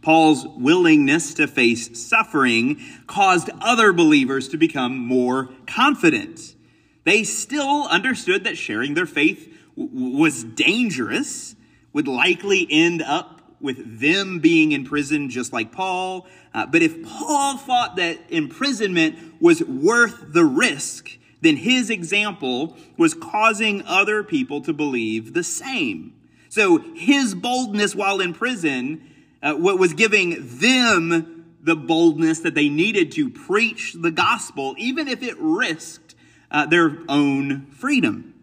Paul's 0.09 0.47
willingness 0.57 1.35
to 1.35 1.47
face 1.47 2.09
suffering 2.09 2.81
caused 3.07 3.51
other 3.61 3.93
believers 3.93 4.49
to 4.49 4.57
become 4.57 4.97
more 4.97 5.51
confident. 5.67 6.55
They 7.05 7.25
still 7.25 7.87
understood 7.89 8.45
that 8.45 8.57
sharing 8.57 8.95
their 8.95 9.05
faith 9.05 9.55
w- 9.77 10.17
was 10.17 10.45
dangerous, 10.45 11.57
would 11.93 12.09
likely 12.09 12.67
end 12.71 13.03
up 13.03 13.43
with 13.61 14.01
them 14.01 14.39
being 14.39 14.73
in 14.73 14.87
prison 14.87 15.29
just 15.29 15.53
like 15.53 15.73
Paul. 15.73 16.27
Uh, 16.55 16.65
but 16.65 16.81
if 16.81 17.03
Paul 17.03 17.59
thought 17.59 17.97
that 17.97 18.19
imprisonment 18.31 19.43
was 19.43 19.63
worth 19.63 20.33
the 20.33 20.47
risk, 20.47 21.19
then 21.43 21.57
his 21.57 21.91
example 21.91 22.79
was 22.97 23.13
causing 23.13 23.83
other 23.85 24.25
people 24.25 24.63
to 24.63 24.73
believe 24.73 25.35
the 25.35 25.45
same. 25.45 26.15
So 26.49 26.79
his 26.95 27.35
boldness 27.35 27.95
while 27.95 28.23
in 28.23 28.33
prison 28.33 29.03
uh, 29.43 29.55
was 29.57 29.95
giving 29.95 30.59
them 30.59 31.55
the 31.61 31.77
boldness 31.77 32.41
that 32.41 32.55
they 32.55 32.69
needed 32.69 33.13
to 33.13 33.29
preach 33.29 33.95
the 33.99 34.11
gospel, 34.11 34.75
even 34.79 35.09
if 35.09 35.23
it 35.23 35.37
risked 35.39 36.15
uh, 36.51 36.67
their 36.67 36.99
own 37.09 37.67
freedom. 37.67 38.35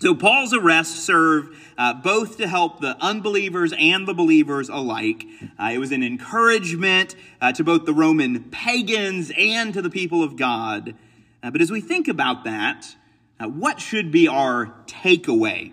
So 0.00 0.14
Paul's 0.14 0.54
arrest 0.54 1.04
served 1.04 1.56
uh, 1.76 1.92
both 1.92 2.36
to 2.38 2.46
help 2.46 2.80
the 2.80 2.96
unbelievers 3.00 3.72
and 3.76 4.06
the 4.06 4.14
believers 4.14 4.68
alike. 4.68 5.26
Uh, 5.58 5.70
it 5.72 5.78
was 5.78 5.90
an 5.90 6.04
encouragement 6.04 7.16
uh, 7.40 7.52
to 7.52 7.64
both 7.64 7.84
the 7.84 7.92
Roman 7.92 8.44
pagans 8.44 9.32
and 9.36 9.74
to 9.74 9.82
the 9.82 9.90
people 9.90 10.22
of 10.22 10.36
God. 10.36 10.94
Uh, 11.42 11.50
but 11.50 11.60
as 11.60 11.70
we 11.70 11.80
think 11.80 12.06
about 12.06 12.44
that, 12.44 12.94
uh, 13.40 13.48
what 13.48 13.80
should 13.80 14.12
be 14.12 14.28
our 14.28 14.72
takeaway? 14.86 15.72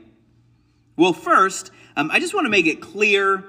Well, 0.97 1.13
first, 1.13 1.69
um, 1.95 2.09
I 2.11 2.19
just 2.19 2.33
want 2.33 2.45
to 2.45 2.51
make 2.51 2.65
it 2.65 2.81
clear 2.81 3.43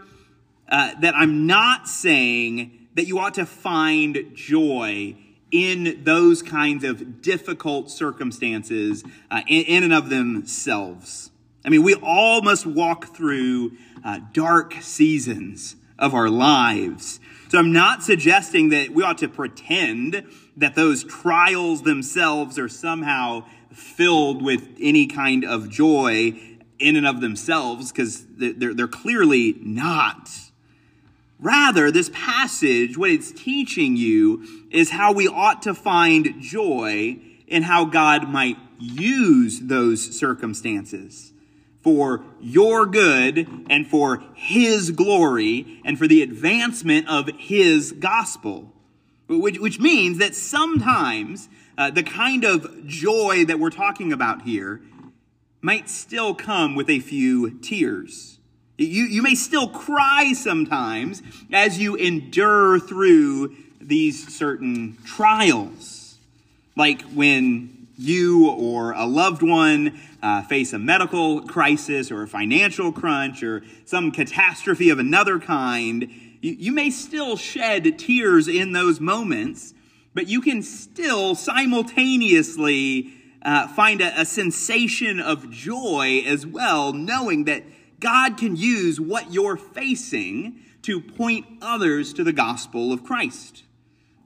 uh, 0.68 0.92
that 1.00 1.14
I'm 1.14 1.46
not 1.46 1.88
saying 1.88 2.88
that 2.94 3.06
you 3.06 3.18
ought 3.18 3.34
to 3.34 3.46
find 3.46 4.32
joy 4.34 5.16
in 5.50 6.02
those 6.04 6.42
kinds 6.42 6.82
of 6.82 7.22
difficult 7.22 7.90
circumstances 7.90 9.04
uh, 9.30 9.42
in, 9.46 9.64
in, 9.64 9.84
and 9.84 9.92
of 9.92 10.10
themselves. 10.10 11.30
I 11.64 11.68
mean, 11.68 11.82
we 11.82 11.94
all 11.94 12.42
must 12.42 12.66
walk 12.66 13.14
through 13.14 13.72
uh, 14.04 14.20
dark 14.32 14.74
seasons 14.80 15.76
of 15.98 16.14
our 16.14 16.28
lives. 16.28 17.20
So 17.48 17.58
I'm 17.58 17.72
not 17.72 18.02
suggesting 18.02 18.70
that 18.70 18.90
we 18.90 19.02
ought 19.02 19.18
to 19.18 19.28
pretend 19.28 20.24
that 20.56 20.74
those 20.74 21.04
trials 21.04 21.82
themselves 21.82 22.58
are 22.58 22.68
somehow 22.68 23.46
filled 23.72 24.42
with 24.42 24.68
any 24.80 25.06
kind 25.06 25.44
of 25.44 25.70
joy 25.70 26.40
in 26.78 26.96
and 26.96 27.06
of 27.06 27.20
themselves, 27.20 27.92
because 27.92 28.26
they're, 28.36 28.74
they're 28.74 28.88
clearly 28.88 29.56
not. 29.60 30.30
Rather, 31.38 31.90
this 31.90 32.10
passage, 32.12 32.96
what 32.96 33.10
it's 33.10 33.30
teaching 33.30 33.96
you 33.96 34.66
is 34.70 34.90
how 34.90 35.12
we 35.12 35.28
ought 35.28 35.62
to 35.62 35.74
find 35.74 36.40
joy 36.40 37.18
in 37.46 37.62
how 37.62 37.84
God 37.84 38.28
might 38.28 38.56
use 38.78 39.60
those 39.60 40.18
circumstances 40.18 41.32
for 41.82 42.24
your 42.40 42.86
good 42.86 43.46
and 43.70 43.86
for 43.86 44.22
His 44.34 44.90
glory 44.90 45.80
and 45.84 45.98
for 45.98 46.08
the 46.08 46.22
advancement 46.22 47.08
of 47.08 47.28
His 47.38 47.92
gospel. 47.92 48.72
Which, 49.28 49.58
which 49.58 49.78
means 49.78 50.18
that 50.18 50.34
sometimes 50.34 51.48
uh, 51.76 51.90
the 51.90 52.02
kind 52.02 52.44
of 52.44 52.86
joy 52.86 53.44
that 53.44 53.58
we're 53.58 53.70
talking 53.70 54.12
about 54.12 54.42
here 54.42 54.80
might 55.60 55.88
still 55.88 56.34
come 56.34 56.74
with 56.74 56.88
a 56.88 57.00
few 57.00 57.58
tears. 57.58 58.35
You, 58.78 59.04
you 59.04 59.22
may 59.22 59.34
still 59.34 59.68
cry 59.68 60.32
sometimes 60.34 61.22
as 61.52 61.78
you 61.78 61.94
endure 61.94 62.78
through 62.78 63.56
these 63.80 64.34
certain 64.34 64.98
trials. 65.04 66.18
Like 66.76 67.02
when 67.02 67.88
you 67.96 68.50
or 68.50 68.92
a 68.92 69.06
loved 69.06 69.42
one 69.42 69.98
uh, 70.22 70.42
face 70.42 70.74
a 70.74 70.78
medical 70.78 71.40
crisis 71.42 72.10
or 72.10 72.22
a 72.22 72.28
financial 72.28 72.92
crunch 72.92 73.42
or 73.42 73.62
some 73.86 74.10
catastrophe 74.10 74.90
of 74.90 74.98
another 74.98 75.38
kind, 75.38 76.10
you, 76.42 76.52
you 76.52 76.72
may 76.72 76.90
still 76.90 77.36
shed 77.38 77.98
tears 77.98 78.46
in 78.46 78.72
those 78.72 79.00
moments, 79.00 79.72
but 80.12 80.28
you 80.28 80.42
can 80.42 80.62
still 80.62 81.34
simultaneously 81.34 83.14
uh, 83.40 83.68
find 83.68 84.02
a, 84.02 84.20
a 84.20 84.24
sensation 84.26 85.18
of 85.18 85.50
joy 85.50 86.22
as 86.26 86.44
well, 86.44 86.92
knowing 86.92 87.44
that 87.44 87.62
God 88.06 88.36
can 88.36 88.54
use 88.54 89.00
what 89.00 89.32
you're 89.32 89.56
facing 89.56 90.60
to 90.82 91.00
point 91.00 91.44
others 91.60 92.12
to 92.12 92.22
the 92.22 92.32
gospel 92.32 92.92
of 92.92 93.02
Christ. 93.02 93.64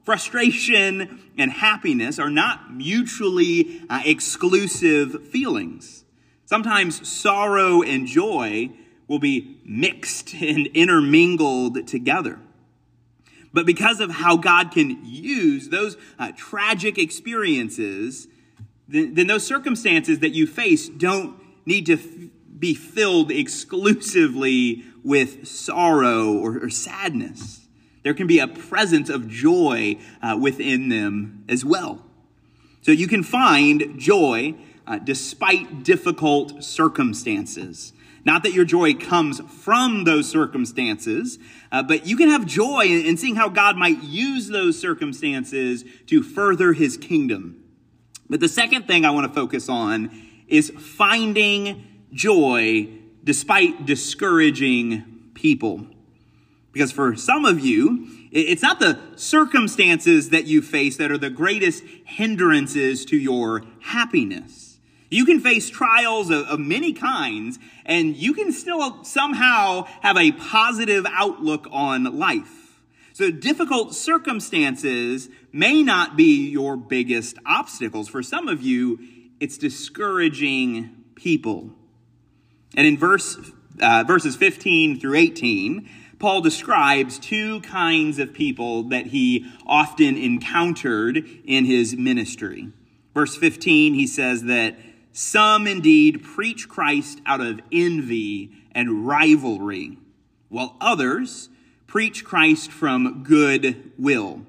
Frustration 0.03 1.19
and 1.35 1.51
happiness 1.51 2.19
are 2.19 2.29
not 2.29 2.71
mutually 2.71 3.81
uh, 3.89 4.03
exclusive 4.05 5.27
feelings. 5.29 6.05
Sometimes 6.45 7.09
sorrow 7.09 7.81
and 7.81 8.05
joy 8.05 8.69
will 9.07 9.17
be 9.17 9.57
mixed 9.65 10.35
and 10.39 10.67
intermingled 10.67 11.87
together. 11.87 12.37
But 13.51 13.65
because 13.65 13.99
of 13.99 14.11
how 14.11 14.37
God 14.37 14.71
can 14.71 15.03
use 15.03 15.69
those 15.69 15.97
uh, 16.19 16.33
tragic 16.37 16.99
experiences, 16.99 18.27
then, 18.87 19.15
then, 19.15 19.25
those 19.25 19.43
circumstances 19.47 20.19
that 20.19 20.35
you 20.35 20.45
face 20.45 20.87
don't 20.87 21.35
need 21.65 21.87
to 21.87 22.29
be 22.61 22.75
filled 22.75 23.31
exclusively 23.31 24.85
with 25.03 25.47
sorrow 25.47 26.31
or, 26.31 26.63
or 26.63 26.69
sadness. 26.69 27.65
There 28.03 28.13
can 28.13 28.27
be 28.27 28.39
a 28.39 28.47
presence 28.47 29.09
of 29.09 29.27
joy 29.27 29.97
uh, 30.21 30.37
within 30.39 30.89
them 30.89 31.43
as 31.49 31.65
well. 31.65 32.05
So 32.83 32.91
you 32.91 33.07
can 33.07 33.23
find 33.23 33.99
joy 33.99 34.55
uh, 34.87 34.99
despite 34.99 35.83
difficult 35.83 36.63
circumstances. 36.63 37.93
Not 38.23 38.43
that 38.43 38.53
your 38.53 38.65
joy 38.65 38.93
comes 38.93 39.39
from 39.39 40.03
those 40.03 40.29
circumstances, 40.29 41.39
uh, 41.71 41.81
but 41.81 42.05
you 42.05 42.15
can 42.15 42.29
have 42.29 42.45
joy 42.45 42.85
in, 42.85 43.05
in 43.05 43.17
seeing 43.17 43.35
how 43.35 43.49
God 43.49 43.75
might 43.75 44.03
use 44.03 44.47
those 44.47 44.79
circumstances 44.79 45.83
to 46.07 46.21
further 46.21 46.73
his 46.73 46.97
kingdom. 46.97 47.63
But 48.29 48.39
the 48.39 48.47
second 48.47 48.85
thing 48.85 49.03
I 49.03 49.11
want 49.11 49.27
to 49.27 49.33
focus 49.33 49.69
on 49.69 50.11
is 50.47 50.69
finding 50.69 51.87
joy 52.13 52.89
despite 53.23 53.85
discouraging 53.85 55.29
people. 55.33 55.85
Because 56.71 56.91
for 56.91 57.15
some 57.15 57.45
of 57.45 57.59
you, 57.59 58.07
it's 58.31 58.61
not 58.61 58.79
the 58.79 58.97
circumstances 59.15 60.29
that 60.29 60.45
you 60.45 60.61
face 60.61 60.97
that 60.97 61.11
are 61.11 61.17
the 61.17 61.29
greatest 61.29 61.83
hindrances 62.05 63.03
to 63.05 63.17
your 63.17 63.63
happiness. 63.81 64.77
You 65.09 65.25
can 65.25 65.41
face 65.41 65.69
trials 65.69 66.29
of, 66.29 66.47
of, 66.47 66.59
many 66.59 66.93
kinds, 66.93 67.59
and 67.85 68.15
you 68.15 68.33
can 68.33 68.53
still 68.53 69.03
somehow 69.03 69.83
have 70.01 70.17
a 70.17 70.31
positive 70.31 71.05
outlook 71.11 71.67
on 71.69 72.17
life. 72.17 72.79
So 73.11 73.29
difficult 73.29 73.93
circumstances 73.93 75.27
may 75.51 75.83
not 75.83 76.15
be 76.15 76.49
your 76.49 76.77
biggest 76.77 77.37
obstacles. 77.45 78.07
For 78.07 78.23
some 78.23 78.47
of 78.47 78.61
you, 78.61 78.99
it's 79.41 79.57
discouraging 79.57 80.95
people. 81.15 81.71
And 82.75 82.87
in 82.87 82.97
verse, 82.97 83.37
uh, 83.81 84.03
verses 84.05 84.35
15 84.35 84.99
through 84.99 85.15
18, 85.15 85.89
Paul 86.19 86.41
describes 86.41 87.17
two 87.17 87.61
kinds 87.61 88.19
of 88.19 88.33
people 88.33 88.83
that 88.83 89.07
he 89.07 89.51
often 89.65 90.17
encountered 90.17 91.25
in 91.45 91.65
his 91.65 91.95
ministry. 91.95 92.69
Verse 93.13 93.35
15, 93.35 93.95
he 93.95 94.07
says 94.07 94.43
that 94.43 94.77
some 95.13 95.67
indeed 95.67 96.23
preach 96.23 96.69
Christ 96.69 97.19
out 97.25 97.41
of 97.41 97.59
envy 97.71 98.51
and 98.71 99.05
rivalry, 99.05 99.97
while 100.49 100.77
others 100.79 101.49
preach 101.87 102.23
Christ 102.23 102.71
from 102.71 103.23
good 103.23 103.91
will. 103.97 104.45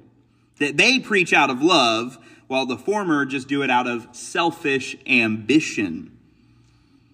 That 0.61 0.77
they 0.77 1.01
preach 1.01 1.33
out 1.33 1.51
of 1.51 1.63
love, 1.63 2.19
while 2.47 2.67
the 2.67 2.77
former 2.77 3.25
just 3.25 3.49
do 3.49 3.63
it 3.63 3.71
out 3.71 3.89
of 3.89 4.07
selfish 4.13 4.97
ambition. 5.07 6.12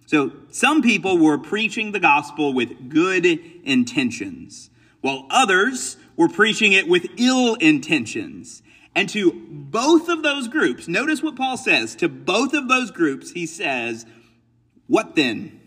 So 0.08 0.32
some 0.48 0.80
people 0.80 1.18
were 1.18 1.36
preaching 1.36 1.92
the 1.92 2.00
gospel 2.00 2.54
with 2.54 2.88
good 2.88 3.26
intentions, 3.26 4.70
while 5.02 5.26
others 5.28 5.98
were 6.16 6.30
preaching 6.30 6.72
it 6.72 6.88
with 6.88 7.08
ill 7.18 7.56
intentions. 7.56 8.62
And 8.94 9.06
to 9.10 9.30
both 9.50 10.08
of 10.08 10.22
those 10.22 10.48
groups, 10.48 10.88
notice 10.88 11.22
what 11.22 11.36
Paul 11.36 11.58
says. 11.58 11.94
To 11.96 12.08
both 12.08 12.54
of 12.54 12.68
those 12.68 12.90
groups, 12.90 13.32
he 13.32 13.44
says, 13.44 14.06
What 14.86 15.14
then? 15.14 15.60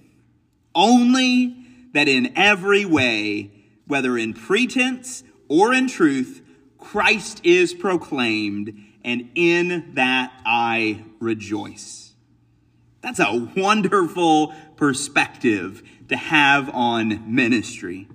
Only 0.74 1.56
that 1.94 2.08
in 2.08 2.36
every 2.36 2.84
way, 2.84 3.52
whether 3.86 4.18
in 4.18 4.34
pretense 4.34 5.24
or 5.50 5.72
in 5.72 5.88
truth, 5.88 6.42
Christ 6.80 7.42
is 7.44 7.76
proclaimed, 7.76 8.74
and 9.06 9.30
in 9.36 9.92
that 9.94 10.34
I 10.44 11.04
rejoice. 11.20 12.11
That's 13.02 13.20
a 13.20 13.50
wonderful 13.56 14.54
perspective 14.76 15.82
to 16.10 16.16
have 16.16 16.70
on 16.70 17.34
ministry. 17.34 18.08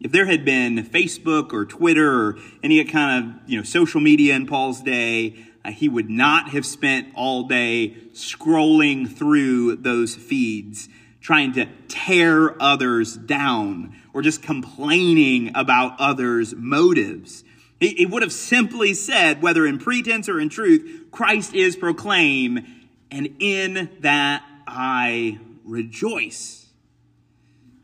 If 0.00 0.12
there 0.12 0.26
had 0.26 0.44
been 0.44 0.84
Facebook 0.84 1.52
or 1.52 1.64
Twitter 1.64 2.12
or 2.12 2.38
any 2.62 2.82
kind 2.84 3.24
of, 3.24 3.50
you 3.50 3.56
know, 3.56 3.64
social 3.64 4.00
media 4.00 4.34
in 4.34 4.46
Paul's 4.46 4.80
day, 4.82 5.36
uh, 5.64 5.70
he 5.70 5.88
would 5.88 6.08
not 6.08 6.50
have 6.50 6.64
spent 6.64 7.08
all 7.14 7.44
day 7.44 7.96
scrolling 8.12 9.08
through 9.12 9.76
those 9.76 10.14
feeds 10.14 10.88
trying 11.20 11.52
to 11.52 11.66
tear 11.88 12.60
others 12.62 13.16
down 13.16 13.94
or 14.12 14.22
just 14.22 14.42
complaining 14.42 15.50
about 15.54 15.94
others' 16.00 16.54
motives. 16.56 17.44
He, 17.80 17.88
he 17.90 18.06
would 18.06 18.22
have 18.22 18.32
simply 18.32 18.94
said, 18.94 19.42
whether 19.42 19.66
in 19.66 19.78
pretense 19.78 20.28
or 20.28 20.40
in 20.40 20.48
truth, 20.48 21.06
Christ 21.10 21.54
is 21.54 21.76
proclaimed 21.76 22.66
and 23.10 23.36
in 23.38 23.90
that 24.00 24.44
I 24.66 25.38
rejoice. 25.64 26.66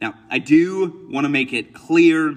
Now, 0.01 0.15
I 0.31 0.39
do 0.39 1.09
want 1.11 1.25
to 1.25 1.29
make 1.29 1.53
it 1.53 1.73
clear 1.73 2.35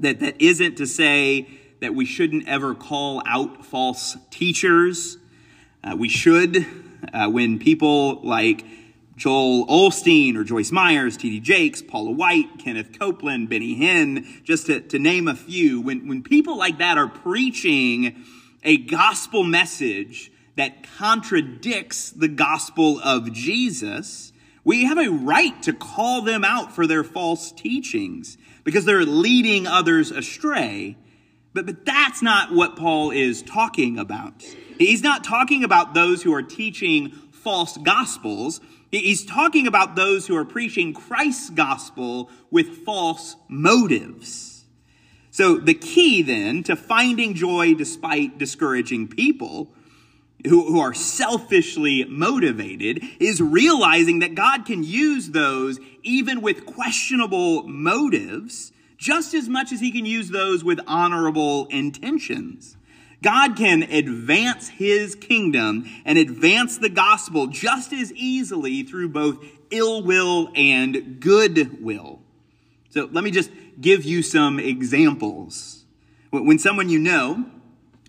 that 0.00 0.20
that 0.20 0.40
isn't 0.40 0.76
to 0.76 0.86
say 0.86 1.48
that 1.80 1.94
we 1.94 2.04
shouldn't 2.04 2.48
ever 2.48 2.74
call 2.74 3.22
out 3.26 3.64
false 3.64 4.16
teachers. 4.30 5.18
Uh, 5.84 5.96
we 5.96 6.08
should, 6.08 6.66
uh, 7.12 7.28
when 7.28 7.58
people 7.58 8.20
like 8.22 8.64
Joel 9.16 9.66
Osteen 9.66 10.36
or 10.36 10.44
Joyce 10.44 10.72
Myers, 10.72 11.16
T.D. 11.16 11.40
Jakes, 11.40 11.82
Paula 11.82 12.10
White, 12.10 12.58
Kenneth 12.58 12.98
Copeland, 12.98 13.48
Benny 13.48 13.76
Hinn, 13.76 14.42
just 14.44 14.66
to, 14.66 14.80
to 14.80 14.98
name 14.98 15.28
a 15.28 15.34
few, 15.34 15.80
when, 15.80 16.08
when 16.08 16.22
people 16.22 16.56
like 16.56 16.78
that 16.78 16.98
are 16.98 17.08
preaching 17.08 18.24
a 18.62 18.76
gospel 18.76 19.44
message 19.44 20.32
that 20.58 20.82
contradicts 20.98 22.10
the 22.10 22.26
gospel 22.26 23.00
of 23.04 23.32
Jesus, 23.32 24.32
we 24.64 24.86
have 24.86 24.98
a 24.98 25.08
right 25.08 25.62
to 25.62 25.72
call 25.72 26.22
them 26.22 26.42
out 26.44 26.74
for 26.74 26.84
their 26.84 27.04
false 27.04 27.52
teachings 27.52 28.36
because 28.64 28.84
they're 28.84 29.04
leading 29.04 29.68
others 29.68 30.10
astray. 30.10 30.96
But, 31.54 31.66
but 31.66 31.86
that's 31.86 32.22
not 32.22 32.52
what 32.52 32.74
Paul 32.74 33.12
is 33.12 33.40
talking 33.40 33.98
about. 33.98 34.42
He's 34.78 35.00
not 35.00 35.22
talking 35.22 35.62
about 35.62 35.94
those 35.94 36.24
who 36.24 36.34
are 36.34 36.42
teaching 36.42 37.10
false 37.30 37.76
gospels. 37.76 38.60
He's 38.90 39.24
talking 39.24 39.68
about 39.68 39.94
those 39.94 40.26
who 40.26 40.36
are 40.36 40.44
preaching 40.44 40.92
Christ's 40.92 41.50
gospel 41.50 42.32
with 42.50 42.84
false 42.84 43.36
motives. 43.46 44.64
So 45.30 45.56
the 45.56 45.74
key 45.74 46.22
then 46.22 46.64
to 46.64 46.74
finding 46.74 47.34
joy 47.34 47.74
despite 47.74 48.38
discouraging 48.38 49.06
people 49.06 49.72
who, 50.46 50.72
who 50.72 50.80
are 50.80 50.94
selfishly 50.94 52.04
motivated 52.04 53.02
is 53.18 53.40
realizing 53.40 54.20
that 54.20 54.34
God 54.34 54.64
can 54.64 54.84
use 54.84 55.30
those 55.30 55.80
even 56.02 56.40
with 56.40 56.64
questionable 56.64 57.64
motives 57.64 58.72
just 58.96 59.34
as 59.34 59.48
much 59.48 59.72
as 59.72 59.80
he 59.80 59.90
can 59.90 60.04
use 60.04 60.30
those 60.30 60.64
with 60.64 60.80
honorable 60.86 61.66
intentions. 61.66 62.76
God 63.22 63.56
can 63.56 63.82
advance 63.82 64.68
his 64.68 65.14
kingdom 65.16 65.88
and 66.04 66.18
advance 66.18 66.78
the 66.78 66.88
gospel 66.88 67.48
just 67.48 67.92
as 67.92 68.12
easily 68.12 68.84
through 68.84 69.08
both 69.08 69.44
ill 69.70 70.02
will 70.02 70.50
and 70.54 71.20
good 71.20 71.82
will. 71.82 72.20
So 72.90 73.08
let 73.10 73.24
me 73.24 73.30
just 73.30 73.50
give 73.80 74.04
you 74.04 74.22
some 74.22 74.58
examples. 74.60 75.84
When 76.30 76.58
someone 76.58 76.88
you 76.88 76.98
know 76.98 77.44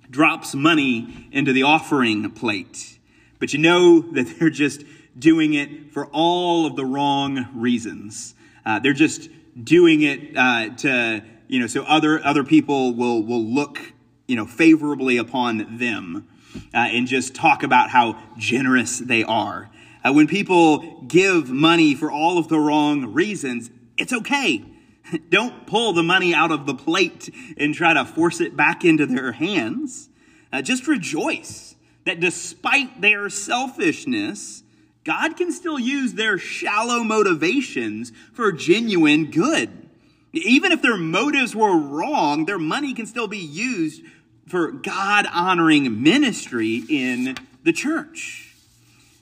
drops 0.10 0.56
money 0.56 1.28
into 1.32 1.54
the 1.54 1.64
offering 1.64 2.30
plate, 2.32 3.00
but 3.40 3.54
you 3.54 3.60
know 3.60 4.00
that 4.14 4.40
they're 4.40 4.50
just 4.50 4.84
doing 5.18 5.54
it 5.54 5.92
for 5.92 6.08
all 6.08 6.66
of 6.66 6.76
the 6.76 6.86
wrong 6.86 7.48
reasons. 7.54 8.36
Uh, 8.66 8.80
they're 8.80 8.94
just 8.94 9.30
doing 9.62 10.02
it 10.02 10.36
uh, 10.38 10.70
to, 10.76 11.24
you 11.48 11.60
know, 11.60 11.68
so 11.68 11.84
other, 11.84 12.24
other 12.24 12.44
people 12.44 12.94
will, 12.94 13.24
will 13.24 13.44
look, 13.44 13.80
you 14.28 14.36
know, 14.36 14.46
favorably 14.46 15.18
upon 15.18 15.78
them 15.78 16.28
uh, 16.74 16.78
and 16.78 17.08
just 17.08 17.36
talk 17.36 17.64
about 17.64 17.90
how 17.90 18.18
generous 18.38 19.00
they 19.00 19.24
are. 19.24 19.70
Uh, 20.04 20.14
when 20.14 20.28
people 20.28 21.02
give 21.04 21.50
money 21.50 21.94
for 21.94 22.12
all 22.12 22.38
of 22.38 22.48
the 22.48 22.60
wrong 22.60 23.14
reasons, 23.14 23.70
it's 23.98 24.14
okay. 24.14 24.64
Don't 25.30 25.66
pull 25.68 25.94
the 25.94 26.04
money 26.04 26.34
out 26.34 26.52
of 26.52 26.66
the 26.66 26.74
plate 26.74 27.34
and 27.58 27.74
try 27.74 27.94
to 27.94 28.06
force 28.06 28.42
it 28.42 28.56
back 28.56 28.84
into 28.86 29.06
their 29.06 29.34
hands. 29.34 30.10
Uh, 30.52 30.62
just 30.62 30.88
rejoice 30.88 31.76
that 32.06 32.20
despite 32.20 33.02
their 33.02 33.30
selfishness, 33.30 34.64
God 35.04 35.38
can 35.38 35.52
still 35.52 35.80
use 35.80 36.14
their 36.14 36.38
shallow 36.38 37.04
motivations 37.04 38.12
for 38.34 38.52
genuine 38.52 39.32
good. 39.32 39.90
Even 40.34 40.72
if 40.72 40.82
their 40.82 40.98
motives 40.98 41.56
were 41.56 41.78
wrong, 41.78 42.46
their 42.46 42.60
money 42.60 42.94
can 42.94 43.06
still 43.06 43.28
be 43.28 43.38
used 43.38 44.04
for 44.48 44.72
God 44.72 45.26
honoring 45.32 46.04
ministry 46.04 46.84
in 46.90 47.38
the 47.64 47.74
church. 47.74 48.56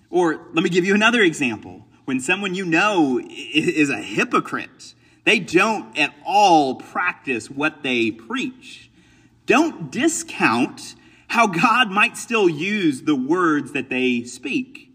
Or 0.09 0.47
let 0.53 0.63
me 0.63 0.69
give 0.69 0.85
you 0.85 0.95
another 0.95 1.21
example. 1.21 1.85
When 2.05 2.19
someone 2.19 2.55
you 2.55 2.65
know 2.65 3.19
is 3.29 3.89
a 3.89 4.01
hypocrite, 4.01 4.93
they 5.27 5.39
don't 5.39 5.97
at 5.99 6.15
all 6.25 6.75
practice 6.75 7.51
what 7.51 7.83
they 7.83 8.11
preach. 8.11 8.89
Don't 9.45 9.91
discount 9.91 10.95
how 11.27 11.47
God 11.47 11.91
might 11.91 12.15
still 12.15 12.47
use 12.47 13.01
the 13.01 13.13
words 13.13 13.73
that 13.73 13.89
they 13.89 14.23
speak. 14.23 14.89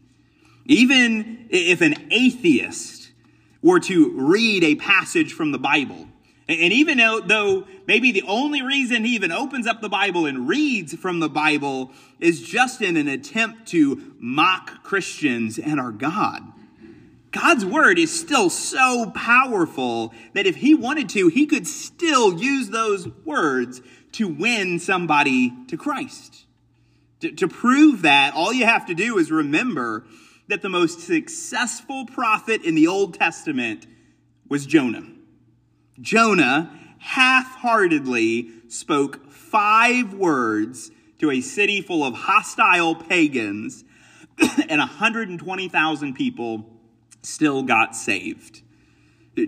Even 0.65 1.49
if 1.51 1.83
an 1.83 2.09
atheist 2.11 3.11
were 3.61 3.81
to 3.81 4.11
read 4.17 4.65
a 4.65 4.75
passage 4.77 5.35
from 5.35 5.53
the 5.53 5.59
Bible, 5.59 6.09
and 6.49 6.73
even 6.73 6.97
though 6.97 7.67
maybe 7.87 8.11
the 8.11 8.23
only 8.23 8.63
reason 8.63 9.05
he 9.05 9.15
even 9.15 9.33
opens 9.33 9.67
up 9.67 9.83
the 9.83 9.91
Bible 9.91 10.25
and 10.25 10.49
reads 10.49 10.95
from 10.95 11.21
the 11.21 11.29
Bible 11.29 11.91
is 12.21 12.41
just 12.41 12.81
in 12.81 12.97
an 12.97 13.07
attempt 13.07 13.69
to 13.69 14.15
mock 14.19 14.83
Christians 14.83 15.59
and 15.59 15.79
our 15.79 15.93
God, 15.93 16.43
God's 17.33 17.65
word 17.65 17.99
is 17.99 18.19
still 18.19 18.51
so 18.51 19.11
powerful 19.15 20.13
that 20.35 20.47
if 20.47 20.57
he 20.57 20.75
wanted 20.75 21.09
to, 21.11 21.29
he 21.29 21.47
could 21.47 21.67
still 21.67 22.39
use 22.39 22.69
those 22.69 23.09
words 23.25 23.81
to 24.13 24.29
win 24.29 24.79
somebody 24.79 25.53
to 25.69 25.79
Christ. 25.79 26.45
To, 27.21 27.33
to, 27.33 27.49
prove 27.49 28.03
that, 28.03 28.35
all 28.35 28.53
you 28.53 28.67
have 28.67 28.87
to 28.87 28.95
do 28.95 29.17
is 29.17 29.31
remember 29.31 30.05
that 30.49 30.61
the 30.61 30.69
most 30.69 31.01
successful 31.01 32.05
prophet 32.05 32.63
in 32.65 32.75
the 32.75 32.87
Old 32.87 33.15
Testament 33.15 33.87
was 34.49 34.67
Jonah. 34.67 35.07
Jonah 36.01 36.79
half 36.99 37.57
heartedly 37.57 38.51
spoke 38.69 39.31
five 39.33 40.13
words 40.13 40.91
to 41.19 41.31
a 41.31 41.41
city 41.41 41.81
full 41.81 42.05
of 42.05 42.15
hostile 42.15 42.95
pagans, 42.95 43.85
and 44.69 44.81
120,000 44.81 46.15
people 46.15 46.72
still 47.23 47.63
got 47.63 47.97
saved. 47.97 48.63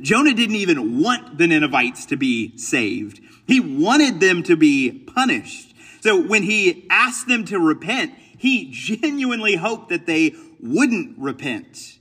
Jonah 0.00 0.32
didn't 0.32 0.56
even 0.56 1.02
want 1.02 1.36
the 1.36 1.46
Ninevites 1.46 2.06
to 2.06 2.16
be 2.16 2.56
saved. 2.56 3.20
He 3.46 3.60
wanted 3.60 4.20
them 4.20 4.42
to 4.44 4.56
be 4.56 4.90
punished. 4.90 5.74
So 6.00 6.20
when 6.20 6.42
he 6.42 6.86
asked 6.90 7.28
them 7.28 7.44
to 7.46 7.58
repent, 7.58 8.14
he 8.36 8.70
genuinely 8.70 9.56
hoped 9.56 9.90
that 9.90 10.06
they 10.06 10.34
wouldn't 10.60 11.18
repent. 11.18 11.98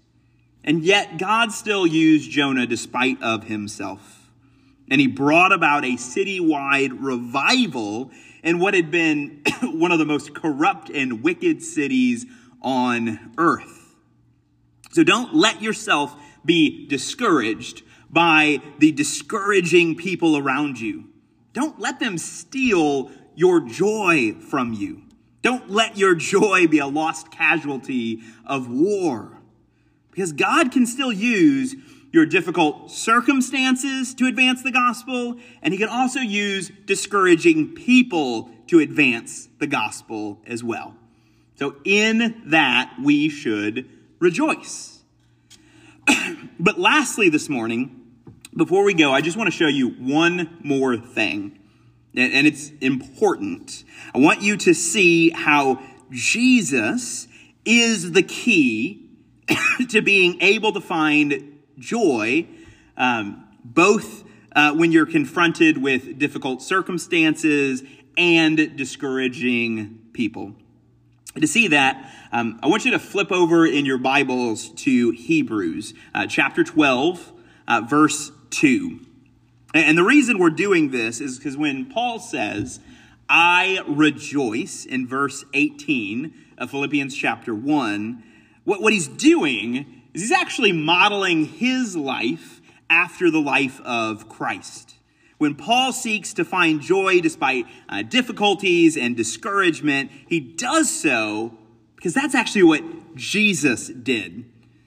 And 0.63 0.83
yet 0.83 1.17
God 1.17 1.51
still 1.51 1.85
used 1.85 2.31
Jonah 2.31 2.65
despite 2.65 3.21
of 3.21 3.45
himself. 3.45 4.29
And 4.89 5.01
he 5.01 5.07
brought 5.07 5.51
about 5.51 5.83
a 5.83 5.95
citywide 5.95 6.97
revival 6.99 8.11
in 8.43 8.59
what 8.59 8.73
had 8.73 8.91
been 8.91 9.41
one 9.63 9.91
of 9.91 9.99
the 9.99 10.05
most 10.05 10.33
corrupt 10.33 10.89
and 10.89 11.23
wicked 11.23 11.61
cities 11.61 12.25
on 12.61 13.31
earth. 13.37 13.82
So 14.93 15.03
don't 15.03 15.33
let 15.33 15.61
yourself 15.61 16.15
be 16.45 16.87
discouraged 16.87 17.81
by 18.11 18.61
the 18.77 18.91
discouraging 18.91 19.95
people 19.95 20.37
around 20.37 20.79
you. 20.79 21.05
Don't 21.51 21.79
let 21.79 21.99
them 21.99 22.19
steal 22.19 23.09
your 23.35 23.59
joy 23.59 24.35
from 24.39 24.71
you. 24.73 25.01
Don't 25.41 25.69
let 25.69 25.97
your 25.97 26.13
joy 26.13 26.67
be 26.67 26.77
a 26.77 26.85
lost 26.85 27.31
casualty 27.31 28.21
of 28.45 28.69
war. 28.69 29.39
Because 30.11 30.31
God 30.31 30.71
can 30.71 30.85
still 30.85 31.11
use 31.11 31.75
your 32.11 32.27
difficult 32.27 32.91
circumstances 32.91 34.13
to 34.13 34.27
advance 34.27 34.61
the 34.61 34.71
gospel, 34.71 35.39
and 35.63 35.73
He 35.73 35.79
can 35.79 35.89
also 35.89 36.19
use 36.19 36.71
discouraging 36.85 37.73
people 37.73 38.51
to 38.67 38.77
advance 38.77 39.49
the 39.57 39.65
gospel 39.65 40.39
as 40.45 40.63
well. 40.63 40.95
So, 41.55 41.77
in 41.83 42.43
that, 42.45 42.93
we 43.03 43.29
should 43.29 43.89
rejoice. 44.23 45.03
but 46.59 46.79
lastly, 46.79 47.29
this 47.29 47.49
morning, 47.49 48.01
before 48.55 48.83
we 48.83 48.93
go, 48.93 49.11
I 49.11 49.21
just 49.21 49.37
want 49.37 49.47
to 49.47 49.55
show 49.55 49.67
you 49.67 49.89
one 49.89 50.57
more 50.63 50.97
thing. 50.97 51.59
And 52.15 52.45
it's 52.47 52.71
important. 52.79 53.83
I 54.13 54.19
want 54.19 54.41
you 54.41 54.55
to 54.57 54.73
see 54.73 55.31
how 55.31 55.81
Jesus 56.11 57.27
is 57.65 58.11
the 58.11 58.21
key 58.21 59.09
to 59.89 60.01
being 60.01 60.39
able 60.41 60.71
to 60.73 60.81
find 60.81 61.59
joy, 61.79 62.47
um, 62.95 63.43
both 63.63 64.23
uh, 64.55 64.73
when 64.73 64.91
you're 64.91 65.07
confronted 65.07 65.79
with 65.79 66.19
difficult 66.19 66.61
circumstances 66.61 67.81
and 68.15 68.77
discouraging 68.77 69.99
people. 70.13 70.53
To 71.39 71.47
see 71.47 71.69
that, 71.69 72.11
um, 72.31 72.59
I 72.61 72.67
want 72.67 72.85
you 72.85 72.91
to 72.91 72.99
flip 72.99 73.31
over 73.31 73.65
in 73.65 73.85
your 73.85 73.97
Bibles 73.97 74.69
to 74.69 75.09
Hebrews 75.09 75.95
uh, 76.13 76.27
chapter 76.27 76.63
12, 76.63 77.33
uh, 77.67 77.81
verse 77.89 78.31
2. 78.51 78.99
And 79.73 79.97
the 79.97 80.03
reason 80.03 80.37
we're 80.37 80.51
doing 80.51 80.91
this 80.91 81.19
is 81.19 81.39
because 81.39 81.57
when 81.57 81.87
Paul 81.87 82.19
says, 82.19 82.79
I 83.27 83.83
rejoice 83.87 84.85
in 84.85 85.07
verse 85.07 85.43
18 85.55 86.33
of 86.59 86.69
Philippians 86.69 87.15
chapter 87.15 87.55
1, 87.55 88.23
what, 88.63 88.83
what 88.83 88.93
he's 88.93 89.07
doing 89.07 90.03
is 90.13 90.21
he's 90.21 90.31
actually 90.31 90.71
modeling 90.71 91.45
his 91.45 91.95
life 91.95 92.61
after 92.91 93.31
the 93.31 93.41
life 93.41 93.81
of 93.81 94.29
Christ. 94.29 94.93
When 95.43 95.55
Paul 95.55 95.91
seeks 95.91 96.33
to 96.35 96.45
find 96.45 96.79
joy 96.79 97.19
despite 97.19 97.65
uh, 97.89 98.01
difficulties 98.01 98.95
and 98.95 99.17
discouragement, 99.17 100.09
he 100.25 100.39
does 100.39 100.89
so 100.89 101.57
because 101.97 102.13
that's 102.13 102.33
actually 102.33 102.63
what 102.63 103.15
Jesus 103.17 103.89
did. 103.89 104.45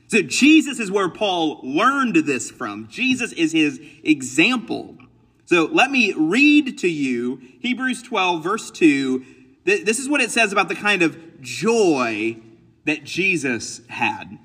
So 0.08 0.22
Jesus 0.22 0.80
is 0.80 0.90
where 0.90 1.10
Paul 1.10 1.60
learned 1.62 2.16
this 2.16 2.50
from. 2.50 2.88
Jesus 2.88 3.32
is 3.32 3.52
his 3.52 3.78
example. 4.02 4.96
So 5.44 5.66
let 5.66 5.90
me 5.90 6.14
read 6.14 6.78
to 6.78 6.88
you 6.88 7.38
Hebrews 7.60 8.02
12, 8.02 8.42
verse 8.42 8.70
2. 8.70 9.26
This 9.64 9.98
is 9.98 10.08
what 10.08 10.22
it 10.22 10.30
says 10.30 10.52
about 10.52 10.70
the 10.70 10.74
kind 10.74 11.02
of 11.02 11.42
joy 11.42 12.38
that 12.86 13.04
Jesus 13.04 13.82
had. 13.88 14.38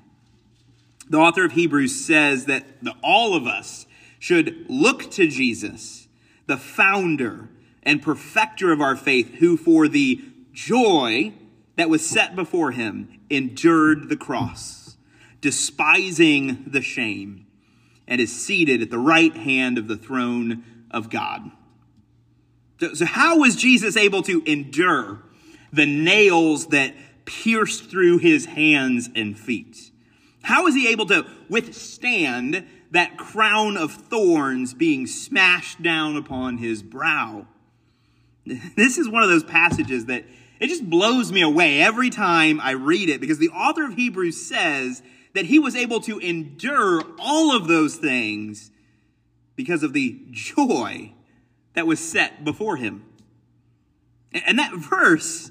The 1.08 1.16
author 1.16 1.46
of 1.46 1.52
Hebrews 1.52 2.04
says 2.04 2.44
that 2.44 2.66
all 3.02 3.34
of 3.34 3.46
us 3.46 3.86
should 4.22 4.66
look 4.68 5.10
to 5.10 5.26
Jesus, 5.26 6.01
the 6.52 6.58
founder 6.58 7.48
and 7.82 8.02
perfecter 8.02 8.72
of 8.72 8.80
our 8.82 8.94
faith, 8.94 9.36
who 9.36 9.56
for 9.56 9.88
the 9.88 10.20
joy 10.52 11.32
that 11.76 11.88
was 11.88 12.06
set 12.06 12.36
before 12.36 12.72
him 12.72 13.08
endured 13.30 14.10
the 14.10 14.18
cross, 14.18 14.98
despising 15.40 16.62
the 16.66 16.82
shame, 16.82 17.46
and 18.06 18.20
is 18.20 18.30
seated 18.30 18.82
at 18.82 18.90
the 18.90 18.98
right 18.98 19.34
hand 19.34 19.78
of 19.78 19.88
the 19.88 19.96
throne 19.96 20.62
of 20.90 21.08
God. 21.08 21.50
So, 22.80 22.92
so 22.92 23.06
how 23.06 23.38
was 23.38 23.56
Jesus 23.56 23.96
able 23.96 24.22
to 24.24 24.42
endure 24.44 25.22
the 25.72 25.86
nails 25.86 26.66
that 26.66 26.94
pierced 27.24 27.88
through 27.88 28.18
his 28.18 28.44
hands 28.44 29.08
and 29.14 29.38
feet? 29.38 29.90
How 30.42 30.64
was 30.64 30.74
he 30.74 30.88
able 30.88 31.06
to 31.06 31.24
withstand 31.48 32.66
that 32.92 33.18
crown 33.18 33.76
of 33.76 33.92
thorns 33.92 34.72
being 34.72 35.06
smashed 35.06 35.82
down 35.82 36.16
upon 36.16 36.58
his 36.58 36.82
brow? 36.82 37.46
This 38.76 38.98
is 38.98 39.08
one 39.08 39.22
of 39.22 39.28
those 39.28 39.44
passages 39.44 40.06
that 40.06 40.24
it 40.58 40.68
just 40.68 40.88
blows 40.88 41.30
me 41.30 41.42
away 41.42 41.80
every 41.80 42.10
time 42.10 42.60
I 42.60 42.72
read 42.72 43.08
it 43.08 43.20
because 43.20 43.38
the 43.38 43.50
author 43.50 43.84
of 43.84 43.94
Hebrews 43.94 44.46
says 44.46 45.02
that 45.34 45.46
he 45.46 45.58
was 45.58 45.74
able 45.74 46.00
to 46.02 46.18
endure 46.18 47.02
all 47.18 47.56
of 47.56 47.66
those 47.66 47.96
things 47.96 48.70
because 49.56 49.82
of 49.82 49.92
the 49.92 50.20
joy 50.30 51.12
that 51.74 51.86
was 51.86 52.00
set 52.00 52.44
before 52.44 52.76
him. 52.76 53.04
And 54.32 54.58
that 54.58 54.74
verse, 54.74 55.50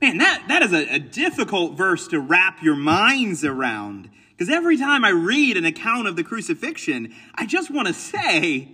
man, 0.00 0.18
that, 0.18 0.44
that 0.48 0.62
is 0.62 0.72
a, 0.72 0.94
a 0.94 0.98
difficult 0.98 1.76
verse 1.76 2.08
to 2.08 2.20
wrap 2.20 2.62
your 2.62 2.76
minds 2.76 3.44
around. 3.44 4.10
Because 4.36 4.52
every 4.52 4.76
time 4.76 5.04
I 5.04 5.10
read 5.10 5.56
an 5.56 5.64
account 5.64 6.08
of 6.08 6.16
the 6.16 6.24
crucifixion, 6.24 7.14
I 7.34 7.46
just 7.46 7.70
want 7.70 7.88
to 7.88 7.94
say, 7.94 8.68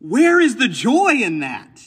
where 0.00 0.40
is 0.40 0.56
the 0.56 0.68
joy 0.68 1.12
in 1.12 1.40
that? 1.40 1.80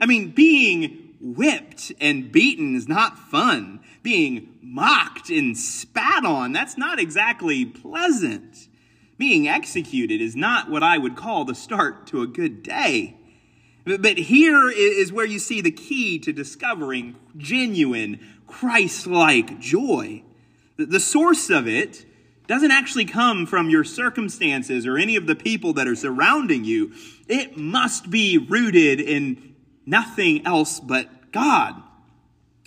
I 0.00 0.06
mean, 0.06 0.30
being 0.30 1.14
whipped 1.20 1.92
and 2.00 2.32
beaten 2.32 2.74
is 2.74 2.88
not 2.88 3.16
fun. 3.16 3.80
Being 4.02 4.58
mocked 4.60 5.30
and 5.30 5.56
spat 5.56 6.24
on, 6.24 6.50
that's 6.50 6.76
not 6.76 6.98
exactly 6.98 7.64
pleasant. 7.64 8.66
Being 9.18 9.46
executed 9.46 10.20
is 10.20 10.34
not 10.34 10.68
what 10.68 10.82
I 10.82 10.98
would 10.98 11.14
call 11.14 11.44
the 11.44 11.54
start 11.54 12.08
to 12.08 12.22
a 12.22 12.26
good 12.26 12.64
day. 12.64 13.16
But 13.84 14.18
here 14.18 14.68
is 14.68 15.12
where 15.12 15.26
you 15.26 15.38
see 15.38 15.60
the 15.60 15.70
key 15.70 16.18
to 16.20 16.32
discovering 16.32 17.14
genuine, 17.36 18.18
Christ 18.48 19.06
like 19.06 19.60
joy. 19.60 20.24
The 20.76 21.00
source 21.00 21.50
of 21.50 21.68
it 21.68 22.04
doesn't 22.46 22.70
actually 22.70 23.04
come 23.04 23.46
from 23.46 23.70
your 23.70 23.84
circumstances 23.84 24.86
or 24.86 24.98
any 24.98 25.16
of 25.16 25.26
the 25.26 25.34
people 25.34 25.72
that 25.74 25.88
are 25.88 25.96
surrounding 25.96 26.64
you. 26.64 26.92
It 27.28 27.56
must 27.56 28.10
be 28.10 28.38
rooted 28.38 29.00
in 29.00 29.54
nothing 29.86 30.46
else 30.46 30.80
but 30.80 31.32
God. 31.32 31.82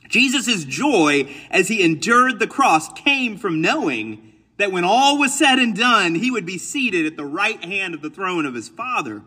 Jesus' 0.08 0.64
joy 0.64 1.34
as 1.50 1.68
he 1.68 1.84
endured 1.84 2.40
the 2.40 2.48
cross 2.48 2.92
came 2.94 3.38
from 3.38 3.62
knowing 3.62 4.34
that 4.58 4.72
when 4.72 4.86
all 4.86 5.18
was 5.18 5.38
said 5.38 5.60
and 5.60 5.76
done, 5.76 6.16
he 6.16 6.32
would 6.32 6.46
be 6.46 6.58
seated 6.58 7.06
at 7.06 7.18
the 7.18 7.26
right 7.26 7.64
hand 7.64 7.94
of 7.94 8.02
the 8.02 8.10
throne 8.10 8.46
of 8.46 8.54
his 8.54 8.70
Father 8.70 9.24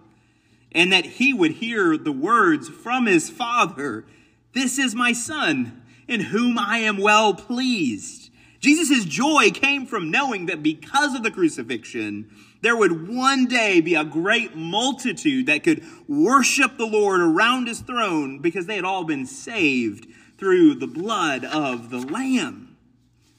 and 0.72 0.92
that 0.92 1.04
he 1.04 1.32
would 1.32 1.52
hear 1.52 1.96
the 1.96 2.12
words 2.12 2.68
from 2.68 3.06
his 3.06 3.30
father 3.30 4.04
This 4.52 4.78
is 4.78 4.94
my 4.94 5.12
son, 5.12 5.82
in 6.06 6.20
whom 6.20 6.58
I 6.58 6.78
am 6.78 6.98
well 6.98 7.34
pleased. 7.34 8.27
Jesus' 8.61 9.05
joy 9.05 9.51
came 9.51 9.87
from 9.87 10.11
knowing 10.11 10.47
that 10.47 10.62
because 10.62 11.14
of 11.14 11.23
the 11.23 11.31
crucifixion, 11.31 12.31
there 12.61 12.77
would 12.77 13.09
one 13.09 13.47
day 13.47 13.81
be 13.81 13.94
a 13.94 14.05
great 14.05 14.57
multitude 14.57 15.47
that 15.47 15.62
could 15.62 15.85
worship 16.09 16.77
the 16.77 16.87
Lord 16.87 17.21
around 17.21 17.68
his 17.68 17.81
throne 17.81 18.40
because 18.40 18.66
they 18.66 18.77
had 18.77 18.85
all 18.85 19.05
been 19.05 19.27
saved 19.27 20.09
through 20.38 20.75
the 20.75 20.87
blood 20.87 21.44
of 21.44 21.90
the 21.90 21.99
Lamb. 21.99 22.77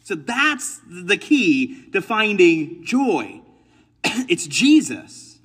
So 0.03 0.15
that's 0.15 0.79
the 0.87 1.17
key 1.17 1.89
to 1.91 2.01
finding 2.01 2.83
joy. 2.83 3.41
it's 4.03 4.47
Jesus. 4.47 5.39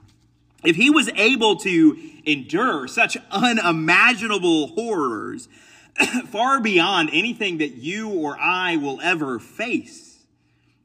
If 0.65 0.77
he 0.77 0.89
was 0.89 1.11
able 1.17 1.57
to 1.57 1.99
endure 2.25 2.89
such 2.89 3.17
unimaginable 3.31 4.69
horrors, 4.69 5.49
far 6.27 6.61
beyond 6.61 7.11
anything 7.13 7.59
that 7.59 7.75
you 7.75 8.11
or 8.11 8.39
I 8.39 8.77
will 8.77 9.01
ever 9.01 9.39
face, 9.39 10.25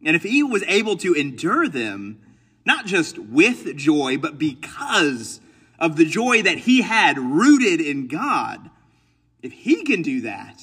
and 0.03 0.15
if 0.15 0.23
he 0.23 0.43
was 0.43 0.63
able 0.67 0.97
to 0.97 1.13
endure 1.13 1.67
them, 1.67 2.21
not 2.65 2.85
just 2.85 3.17
with 3.17 3.75
joy, 3.75 4.17
but 4.17 4.37
because 4.37 5.41
of 5.77 5.95
the 5.95 6.05
joy 6.05 6.41
that 6.41 6.59
he 6.59 6.81
had 6.81 7.17
rooted 7.17 7.81
in 7.81 8.07
God, 8.07 8.69
if 9.41 9.51
he 9.51 9.83
can 9.83 10.01
do 10.01 10.21
that, 10.21 10.61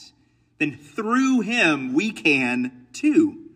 then 0.58 0.76
through 0.76 1.40
him 1.40 1.92
we 1.92 2.12
can 2.12 2.86
too. 2.92 3.50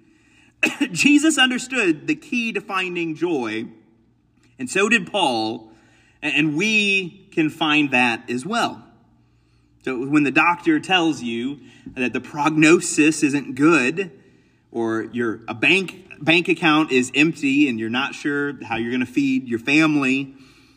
Jesus 0.92 1.38
understood 1.38 2.07
the 2.07 2.14
key 2.14 2.53
to 2.53 2.61
finding 2.61 3.14
joy 3.14 3.68
and 4.61 4.68
so 4.68 4.90
did 4.90 5.11
Paul, 5.11 5.72
and 6.20 6.55
we 6.55 7.26
can 7.33 7.48
find 7.48 7.90
that 7.92 8.29
as 8.29 8.44
well. 8.44 8.85
So 9.85 10.07
when 10.07 10.25
the 10.25 10.31
doctor 10.31 10.79
tells 10.79 11.23
you 11.23 11.61
that 11.95 12.12
the 12.12 12.21
prognosis 12.21 13.23
isn't 13.23 13.55
good, 13.55 14.11
or 14.73 15.05
your 15.12 15.40
a 15.49 15.55
bank 15.55 16.07
bank 16.21 16.49
account 16.49 16.93
is 16.93 17.11
empty 17.14 17.69
and 17.69 17.81
you're 17.81 17.88
not 17.88 18.14
sure 18.14 18.62
how 18.64 18.77
you're 18.77 18.90
going 18.90 19.05
to 19.05 19.11
feed 19.11 19.49
your 19.49 19.59
family, 19.59 20.35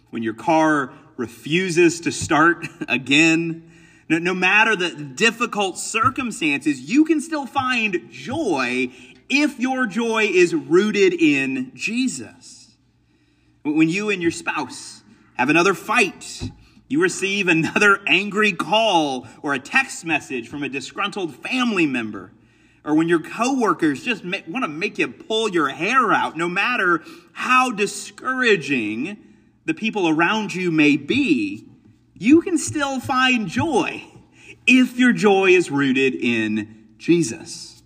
when 0.10 0.24
your 0.24 0.34
car 0.34 0.94
refuses 1.18 2.00
to 2.02 2.12
start 2.12 2.66
again, 2.88 3.70
no, 4.10 4.20
no 4.20 4.34
matter 4.34 4.76
the 4.76 4.92
difficult 4.92 5.78
circumstances, 5.78 6.80
you 6.82 7.06
can 7.06 7.20
still 7.20 7.46
find 7.46 8.10
joy 8.10 8.89
if 9.30 9.60
your 9.60 9.86
joy 9.86 10.26
is 10.26 10.54
rooted 10.54 11.13
in 11.13 11.72
Jesus. 11.76 12.76
When 13.63 13.89
you 13.89 14.10
and 14.10 14.22
your 14.22 14.32
spouse 14.32 15.04
have 15.36 15.50
another 15.50 15.74
fight, 15.74 16.52
you 16.94 17.02
receive 17.02 17.48
another 17.48 18.00
angry 18.06 18.52
call 18.52 19.26
or 19.42 19.56
a 19.56 19.60
text 19.60 20.06
message 20.06 20.48
from 20.48 20.62
a 20.62 20.70
disgruntled 20.70 21.34
family 21.34 21.88
member, 21.88 22.32
or 22.86 22.94
when 22.94 23.10
your 23.10 23.20
coworkers 23.20 24.04
just 24.04 24.24
want 24.24 24.64
to 24.64 24.68
make 24.68 25.00
you 25.00 25.08
pull 25.08 25.50
your 25.50 25.70
hair 25.70 26.14
out, 26.14 26.38
no 26.38 26.48
matter 26.48 27.04
how 27.32 27.72
discouraging 27.72 29.18
the 29.66 29.74
people 29.74 30.08
around 30.08 30.54
you 30.54 30.70
may 30.70 30.96
be, 30.96 31.66
you 32.16 32.42
can 32.42 32.60
still 32.60 33.00
find 33.00 33.48
joy 33.48 34.04
if 34.68 35.00
your 35.00 35.14
joy 35.14 35.50
is 35.50 35.72
rooted 35.72 36.14
in 36.14 36.90
Jesus. 37.00 37.82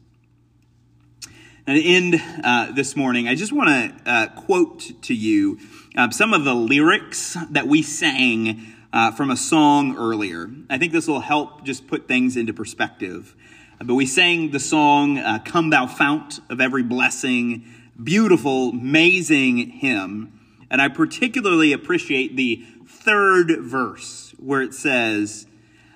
And 1.65 1.81
to 1.81 1.89
end 1.89 2.21
uh, 2.43 2.73
this 2.73 2.93
morning, 2.97 3.29
I 3.29 3.35
just 3.35 3.53
want 3.53 3.69
to 3.69 4.11
uh, 4.11 4.27
quote 4.35 5.01
to 5.03 5.13
you 5.15 5.59
uh, 5.95 6.09
some 6.09 6.33
of 6.33 6.43
the 6.43 6.53
lyrics 6.53 7.37
that 7.51 7.67
we 7.67 7.81
sang 7.81 8.73
uh, 8.93 9.11
from 9.11 9.29
a 9.29 9.37
song 9.37 9.97
earlier. 9.97 10.49
I 10.69 10.77
think 10.77 10.91
this 10.91 11.07
will 11.07 11.19
help 11.19 11.63
just 11.63 11.87
put 11.87 12.07
things 12.07 12.37
into 12.37 12.53
perspective. 12.53 13.35
But 13.79 13.95
we 13.95 14.05
sang 14.05 14.51
the 14.51 14.59
song, 14.59 15.17
uh, 15.17 15.39
Come 15.45 15.69
Thou 15.69 15.87
Fount 15.87 16.39
of 16.49 16.59
Every 16.59 16.83
Blessing, 16.83 17.65
beautiful, 18.01 18.69
amazing 18.69 19.57
hymn. 19.57 20.39
And 20.69 20.81
I 20.81 20.87
particularly 20.87 21.73
appreciate 21.73 22.35
the 22.35 22.65
third 22.87 23.57
verse 23.59 24.33
where 24.37 24.61
it 24.61 24.73
says, 24.73 25.45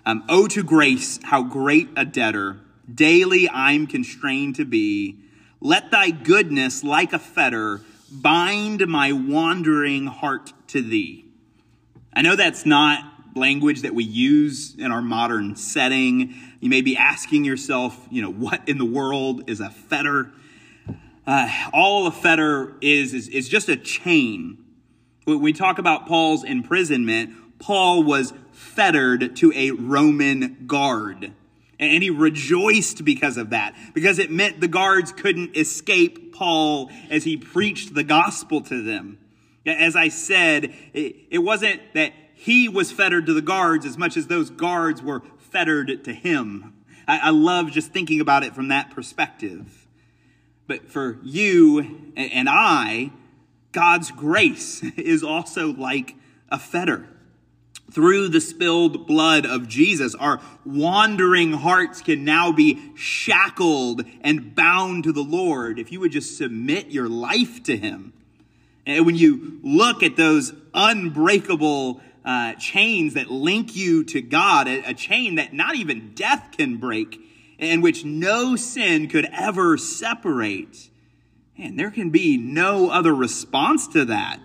um, 0.06 0.23
Oh, 0.30 0.47
to 0.47 0.63
grace, 0.63 1.19
how 1.23 1.43
great 1.43 1.89
a 1.95 2.06
debtor 2.06 2.60
daily 2.93 3.49
I'm 3.49 3.88
constrained 3.88 4.56
to 4.56 4.65
be 4.65 5.17
let 5.63 5.91
thy 5.91 6.10
goodness, 6.10 6.84
like 6.84 7.13
a 7.13 7.19
fetter, 7.19 7.82
bind 8.12 8.88
my 8.88 9.12
wandering 9.12 10.08
heart 10.08 10.54
to 10.69 10.82
thee. 10.82 11.25
I 12.13 12.21
know 12.21 12.36
that's 12.36 12.65
not 12.65 13.06
language 13.36 13.84
that 13.84 13.95
we 13.95 14.04
use 14.04 14.76
in 14.76 14.91
our 14.91 15.02
modern 15.02 15.56
setting. 15.56 16.36
You 16.60 16.69
may 16.69 16.82
be 16.82 16.97
asking 16.97 17.45
yourself, 17.45 17.97
you 18.12 18.21
know, 18.21 18.32
what 18.32 18.67
in 18.67 18.78
the 18.78 18.86
world 18.86 19.50
is 19.50 19.62
a 19.62 19.69
fetter? 19.69 20.32
Uh, 21.26 21.50
all 21.71 22.08
a 22.08 22.12
fetter 22.12 22.76
is, 22.82 23.13
is, 23.13 23.30
is 23.30 23.47
just 23.47 23.69
a 23.69 23.78
chain. 23.78 24.58
When 25.24 25.39
we 25.39 25.54
talk 25.54 25.78
about 25.78 26.08
Paul's 26.08 26.43
imprisonment, 26.43 27.60
Paul 27.60 28.04
was 28.04 28.34
fettered 28.52 29.36
to 29.38 29.54
a 29.56 29.71
Roman 29.71 30.65
guard. 30.67 31.32
And 31.80 32.04
he 32.04 32.10
rejoiced 32.10 33.06
because 33.06 33.38
of 33.38 33.52
that, 33.52 33.74
because 33.93 34.19
it 34.19 34.30
meant 34.30 34.60
the 34.60 34.67
guards 34.67 35.12
couldn't 35.12 35.56
escape 35.56 36.34
Paul 36.34 36.91
as 37.10 37.24
he 37.24 37.38
preached 37.38 37.95
the 37.95 38.04
gospel 38.04 38.62
to 38.62 38.84
them. 38.84 39.17
As 39.65 39.95
I 39.95 40.10
said, 40.10 40.74
it 40.93 41.43
wasn't 41.43 41.82
that 41.93 42.13
he 42.34 42.67
was 42.67 42.91
fettered 42.91 43.28
to 43.28 43.34
the 43.34 43.41
guards 43.41 43.86
as 43.86 43.97
much 43.97 44.17
as 44.17 44.28
those 44.28 44.50
guards 44.50 45.02
were 45.02 45.21
fettered 45.38 46.04
to 46.04 46.13
him. 46.13 46.74
I, 47.08 47.30
love 47.32 47.71
just 47.71 47.91
thinking 47.91 48.21
about 48.21 48.43
it 48.43 48.56
from 48.56 48.69
that 48.69 48.91
perspective. 48.91 49.88
But 50.65 50.89
for 50.89 51.19
you 51.24 52.13
and 52.15 52.47
I, 52.50 53.12
God's 53.71 54.12
grace 54.12 54.82
is 54.97 55.24
also 55.24 55.74
like 55.74 56.15
a 56.50 56.58
fetter 56.58 57.08
through 57.91 58.30
the 58.30 58.41
spilled 58.41 59.06
blood 59.06 59.45
of 59.45 59.67
Jesus, 59.67 60.15
our 60.15 60.39
wandering 60.65 61.54
hearts 61.54 62.02
can 62.02 62.24
now 62.24 62.52
be 62.52 62.80
shackled 62.95 64.04
and 64.21 64.56
bound 64.56 65.04
to 65.04 65.12
the 65.12 65.24
Lord 65.24 65.78
if 65.78 65.91
you 65.91 66.00
would 66.00 66.12
just 66.12 66.38
submit 66.38 66.88
your 66.88 67.10
life 67.10 67.62
to 67.63 67.78
Him. 67.78 68.13
And 68.85 69.05
when 69.05 69.15
you 69.15 69.59
look 69.63 70.03
at 70.03 70.15
those 70.15 70.53
unbreakable 70.73 72.01
uh, 72.23 72.53
chains 72.53 73.13
that 73.15 73.29
link 73.29 73.75
you 73.75 74.03
to 74.05 74.21
God, 74.21 74.67
a, 74.67 74.89
a 74.89 74.93
chain 74.93 75.35
that 75.35 75.53
not 75.53 75.75
even 75.75 76.13
death 76.13 76.49
can 76.57 76.77
break, 76.77 77.19
and 77.59 77.83
which 77.83 78.03
no 78.03 78.55
sin 78.55 79.07
could 79.07 79.27
ever 79.31 79.77
separate, 79.77 80.89
and 81.57 81.77
there 81.77 81.91
can 81.91 82.09
be 82.09 82.37
no 82.37 82.89
other 82.89 83.13
response 83.13 83.87
to 83.89 84.05
that 84.05 84.39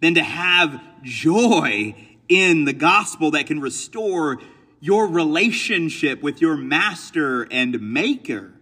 than 0.00 0.14
to 0.14 0.22
have 0.22 0.80
joy 1.02 1.94
in 2.28 2.64
the 2.64 2.72
gospel 2.72 3.32
that 3.32 3.46
can 3.46 3.60
restore 3.60 4.38
your 4.78 5.08
relationship 5.08 6.22
with 6.22 6.40
your 6.40 6.56
master 6.56 7.42
and 7.50 7.80
maker. 7.80 8.52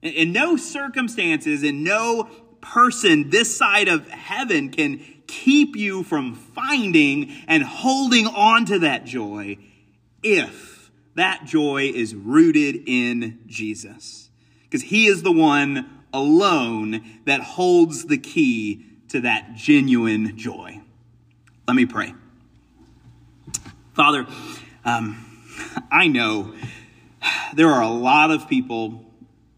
In 0.00 0.32
no 0.32 0.56
circumstances, 0.56 1.62
in 1.62 1.84
no 1.84 2.28
person 2.62 3.28
this 3.28 3.54
side 3.54 3.88
of 3.88 4.08
heaven 4.08 4.70
can 4.70 5.04
keep 5.26 5.76
you 5.76 6.02
from 6.02 6.34
finding 6.34 7.30
and 7.46 7.62
holding 7.62 8.26
on 8.26 8.64
to 8.66 8.78
that 8.78 9.04
joy 9.04 9.58
if 10.22 10.90
that 11.14 11.44
joy 11.44 11.90
is 11.94 12.14
rooted 12.14 12.82
in 12.86 13.40
Jesus. 13.46 14.30
Because 14.62 14.82
he 14.82 15.06
is 15.06 15.22
the 15.22 15.32
one 15.32 16.04
alone 16.12 17.02
that 17.26 17.40
holds 17.40 18.06
the 18.06 18.18
key 18.18 18.86
to 19.08 19.20
that 19.20 19.54
genuine 19.54 20.36
joy. 20.36 20.80
Let 21.68 21.74
me 21.74 21.86
pray. 21.86 22.14
Father, 23.94 24.26
um, 24.84 25.42
I 25.90 26.08
know 26.08 26.54
there 27.54 27.68
are 27.68 27.82
a 27.82 27.90
lot 27.90 28.30
of 28.30 28.48
people 28.48 29.04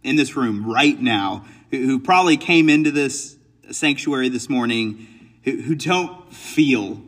in 0.02 0.16
this 0.16 0.36
room 0.36 0.70
right 0.70 1.00
now 1.00 1.44
who, 1.78 1.98
probably 1.98 2.36
came 2.36 2.68
into 2.68 2.90
this 2.90 3.36
sanctuary 3.70 4.28
this 4.28 4.48
morning 4.48 5.06
who, 5.44 5.62
who 5.62 5.74
don't 5.74 6.32
feel 6.32 7.00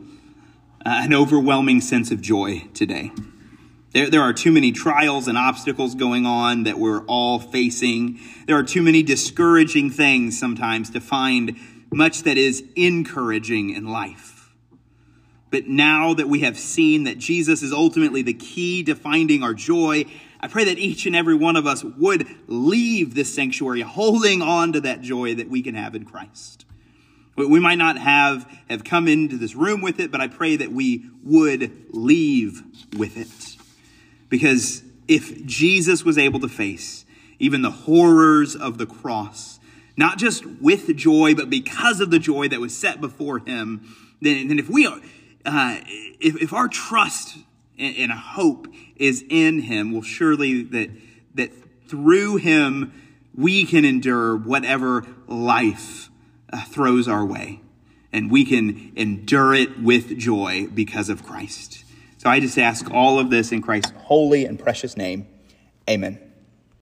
uh, 0.85 1.01
an 1.03 1.13
overwhelming 1.13 1.81
sense 1.81 2.11
of 2.11 2.21
joy 2.21 2.63
today. 2.73 3.11
There, 3.93 4.09
there 4.09 4.21
are 4.21 4.33
too 4.33 4.51
many 4.51 4.71
trials 4.71 5.27
and 5.27 5.37
obstacles 5.37 5.95
going 5.95 6.25
on 6.25 6.63
that 6.63 6.77
we're 6.77 7.03
all 7.05 7.39
facing. 7.39 8.19
There 8.45 8.57
are 8.57 8.63
too 8.63 8.81
many 8.81 9.03
discouraging 9.03 9.89
things 9.91 10.39
sometimes 10.39 10.89
to 10.91 10.99
find 10.99 11.57
much 11.91 12.23
that 12.23 12.37
is 12.37 12.63
encouraging 12.75 13.71
in 13.71 13.87
life. 13.87 14.37
But 15.49 15.67
now 15.67 16.13
that 16.13 16.27
we 16.27 16.41
have 16.41 16.59
seen 16.59 17.05
that 17.05 17.17
Jesus 17.17 17.63
is 17.63 17.71
ultimately 17.71 18.21
the 18.21 18.33
key 18.33 18.83
to 18.83 18.95
finding 18.95 19.43
our 19.43 19.53
joy, 19.53 20.05
I 20.39 20.47
pray 20.47 20.65
that 20.65 20.77
each 20.77 21.05
and 21.05 21.15
every 21.15 21.35
one 21.35 21.55
of 21.55 21.65
us 21.65 21.83
would 21.83 22.27
leave 22.47 23.15
this 23.15 23.33
sanctuary 23.33 23.81
holding 23.81 24.41
on 24.41 24.73
to 24.73 24.81
that 24.81 25.01
joy 25.01 25.35
that 25.35 25.49
we 25.49 25.61
can 25.61 25.75
have 25.75 25.95
in 25.95 26.05
Christ. 26.05 26.65
We 27.35 27.59
might 27.59 27.77
not 27.77 27.99
have, 27.99 28.49
have 28.67 28.83
come 28.83 29.07
into 29.07 29.37
this 29.37 29.55
room 29.55 29.81
with 29.81 29.99
it, 29.99 30.11
but 30.11 30.21
I 30.21 30.27
pray 30.27 30.55
that 30.55 30.71
we 30.71 31.05
would 31.23 31.93
leave 31.93 32.63
with 32.97 33.15
it. 33.15 33.61
Because 34.29 34.83
if 35.07 35.45
Jesus 35.45 36.03
was 36.03 36.17
able 36.17 36.39
to 36.39 36.47
face 36.47 37.05
even 37.39 37.61
the 37.61 37.71
horrors 37.71 38.55
of 38.55 38.79
the 38.79 38.87
cross, 38.87 39.59
not 39.95 40.17
just 40.17 40.45
with 40.45 40.95
joy, 40.95 41.35
but 41.35 41.49
because 41.49 42.01
of 42.01 42.09
the 42.09 42.19
joy 42.19 42.47
that 42.47 42.59
was 42.59 42.75
set 42.75 42.99
before 42.99 43.39
him, 43.39 43.95
then, 44.21 44.47
then 44.47 44.57
if 44.57 44.69
we 44.69 44.87
are, 44.87 44.99
uh, 45.45 45.77
if, 46.19 46.41
if 46.41 46.53
our 46.53 46.67
trust 46.67 47.37
and 47.77 48.11
hope 48.11 48.67
is 48.95 49.23
in 49.29 49.61
him, 49.61 49.91
well, 49.91 50.01
surely 50.01 50.63
that, 50.63 50.89
that 51.35 51.51
through 51.87 52.37
him 52.37 52.91
we 53.35 53.65
can 53.65 53.85
endure 53.85 54.35
whatever 54.35 55.05
life 55.27 56.09
uh, 56.51 56.63
throws 56.65 57.07
our 57.07 57.25
way. 57.25 57.61
And 58.11 58.31
we 58.31 58.45
can 58.45 58.93
endure 58.95 59.53
it 59.53 59.79
with 59.79 60.17
joy 60.17 60.67
because 60.73 61.09
of 61.09 61.23
Christ. 61.23 61.83
So 62.17 62.29
I 62.29 62.39
just 62.39 62.57
ask 62.57 62.89
all 62.89 63.19
of 63.19 63.29
this 63.29 63.51
in 63.51 63.61
Christ's 63.61 63.91
holy 63.95 64.45
and 64.45 64.57
precious 64.57 64.97
name. 64.97 65.27
Amen. 65.87 66.26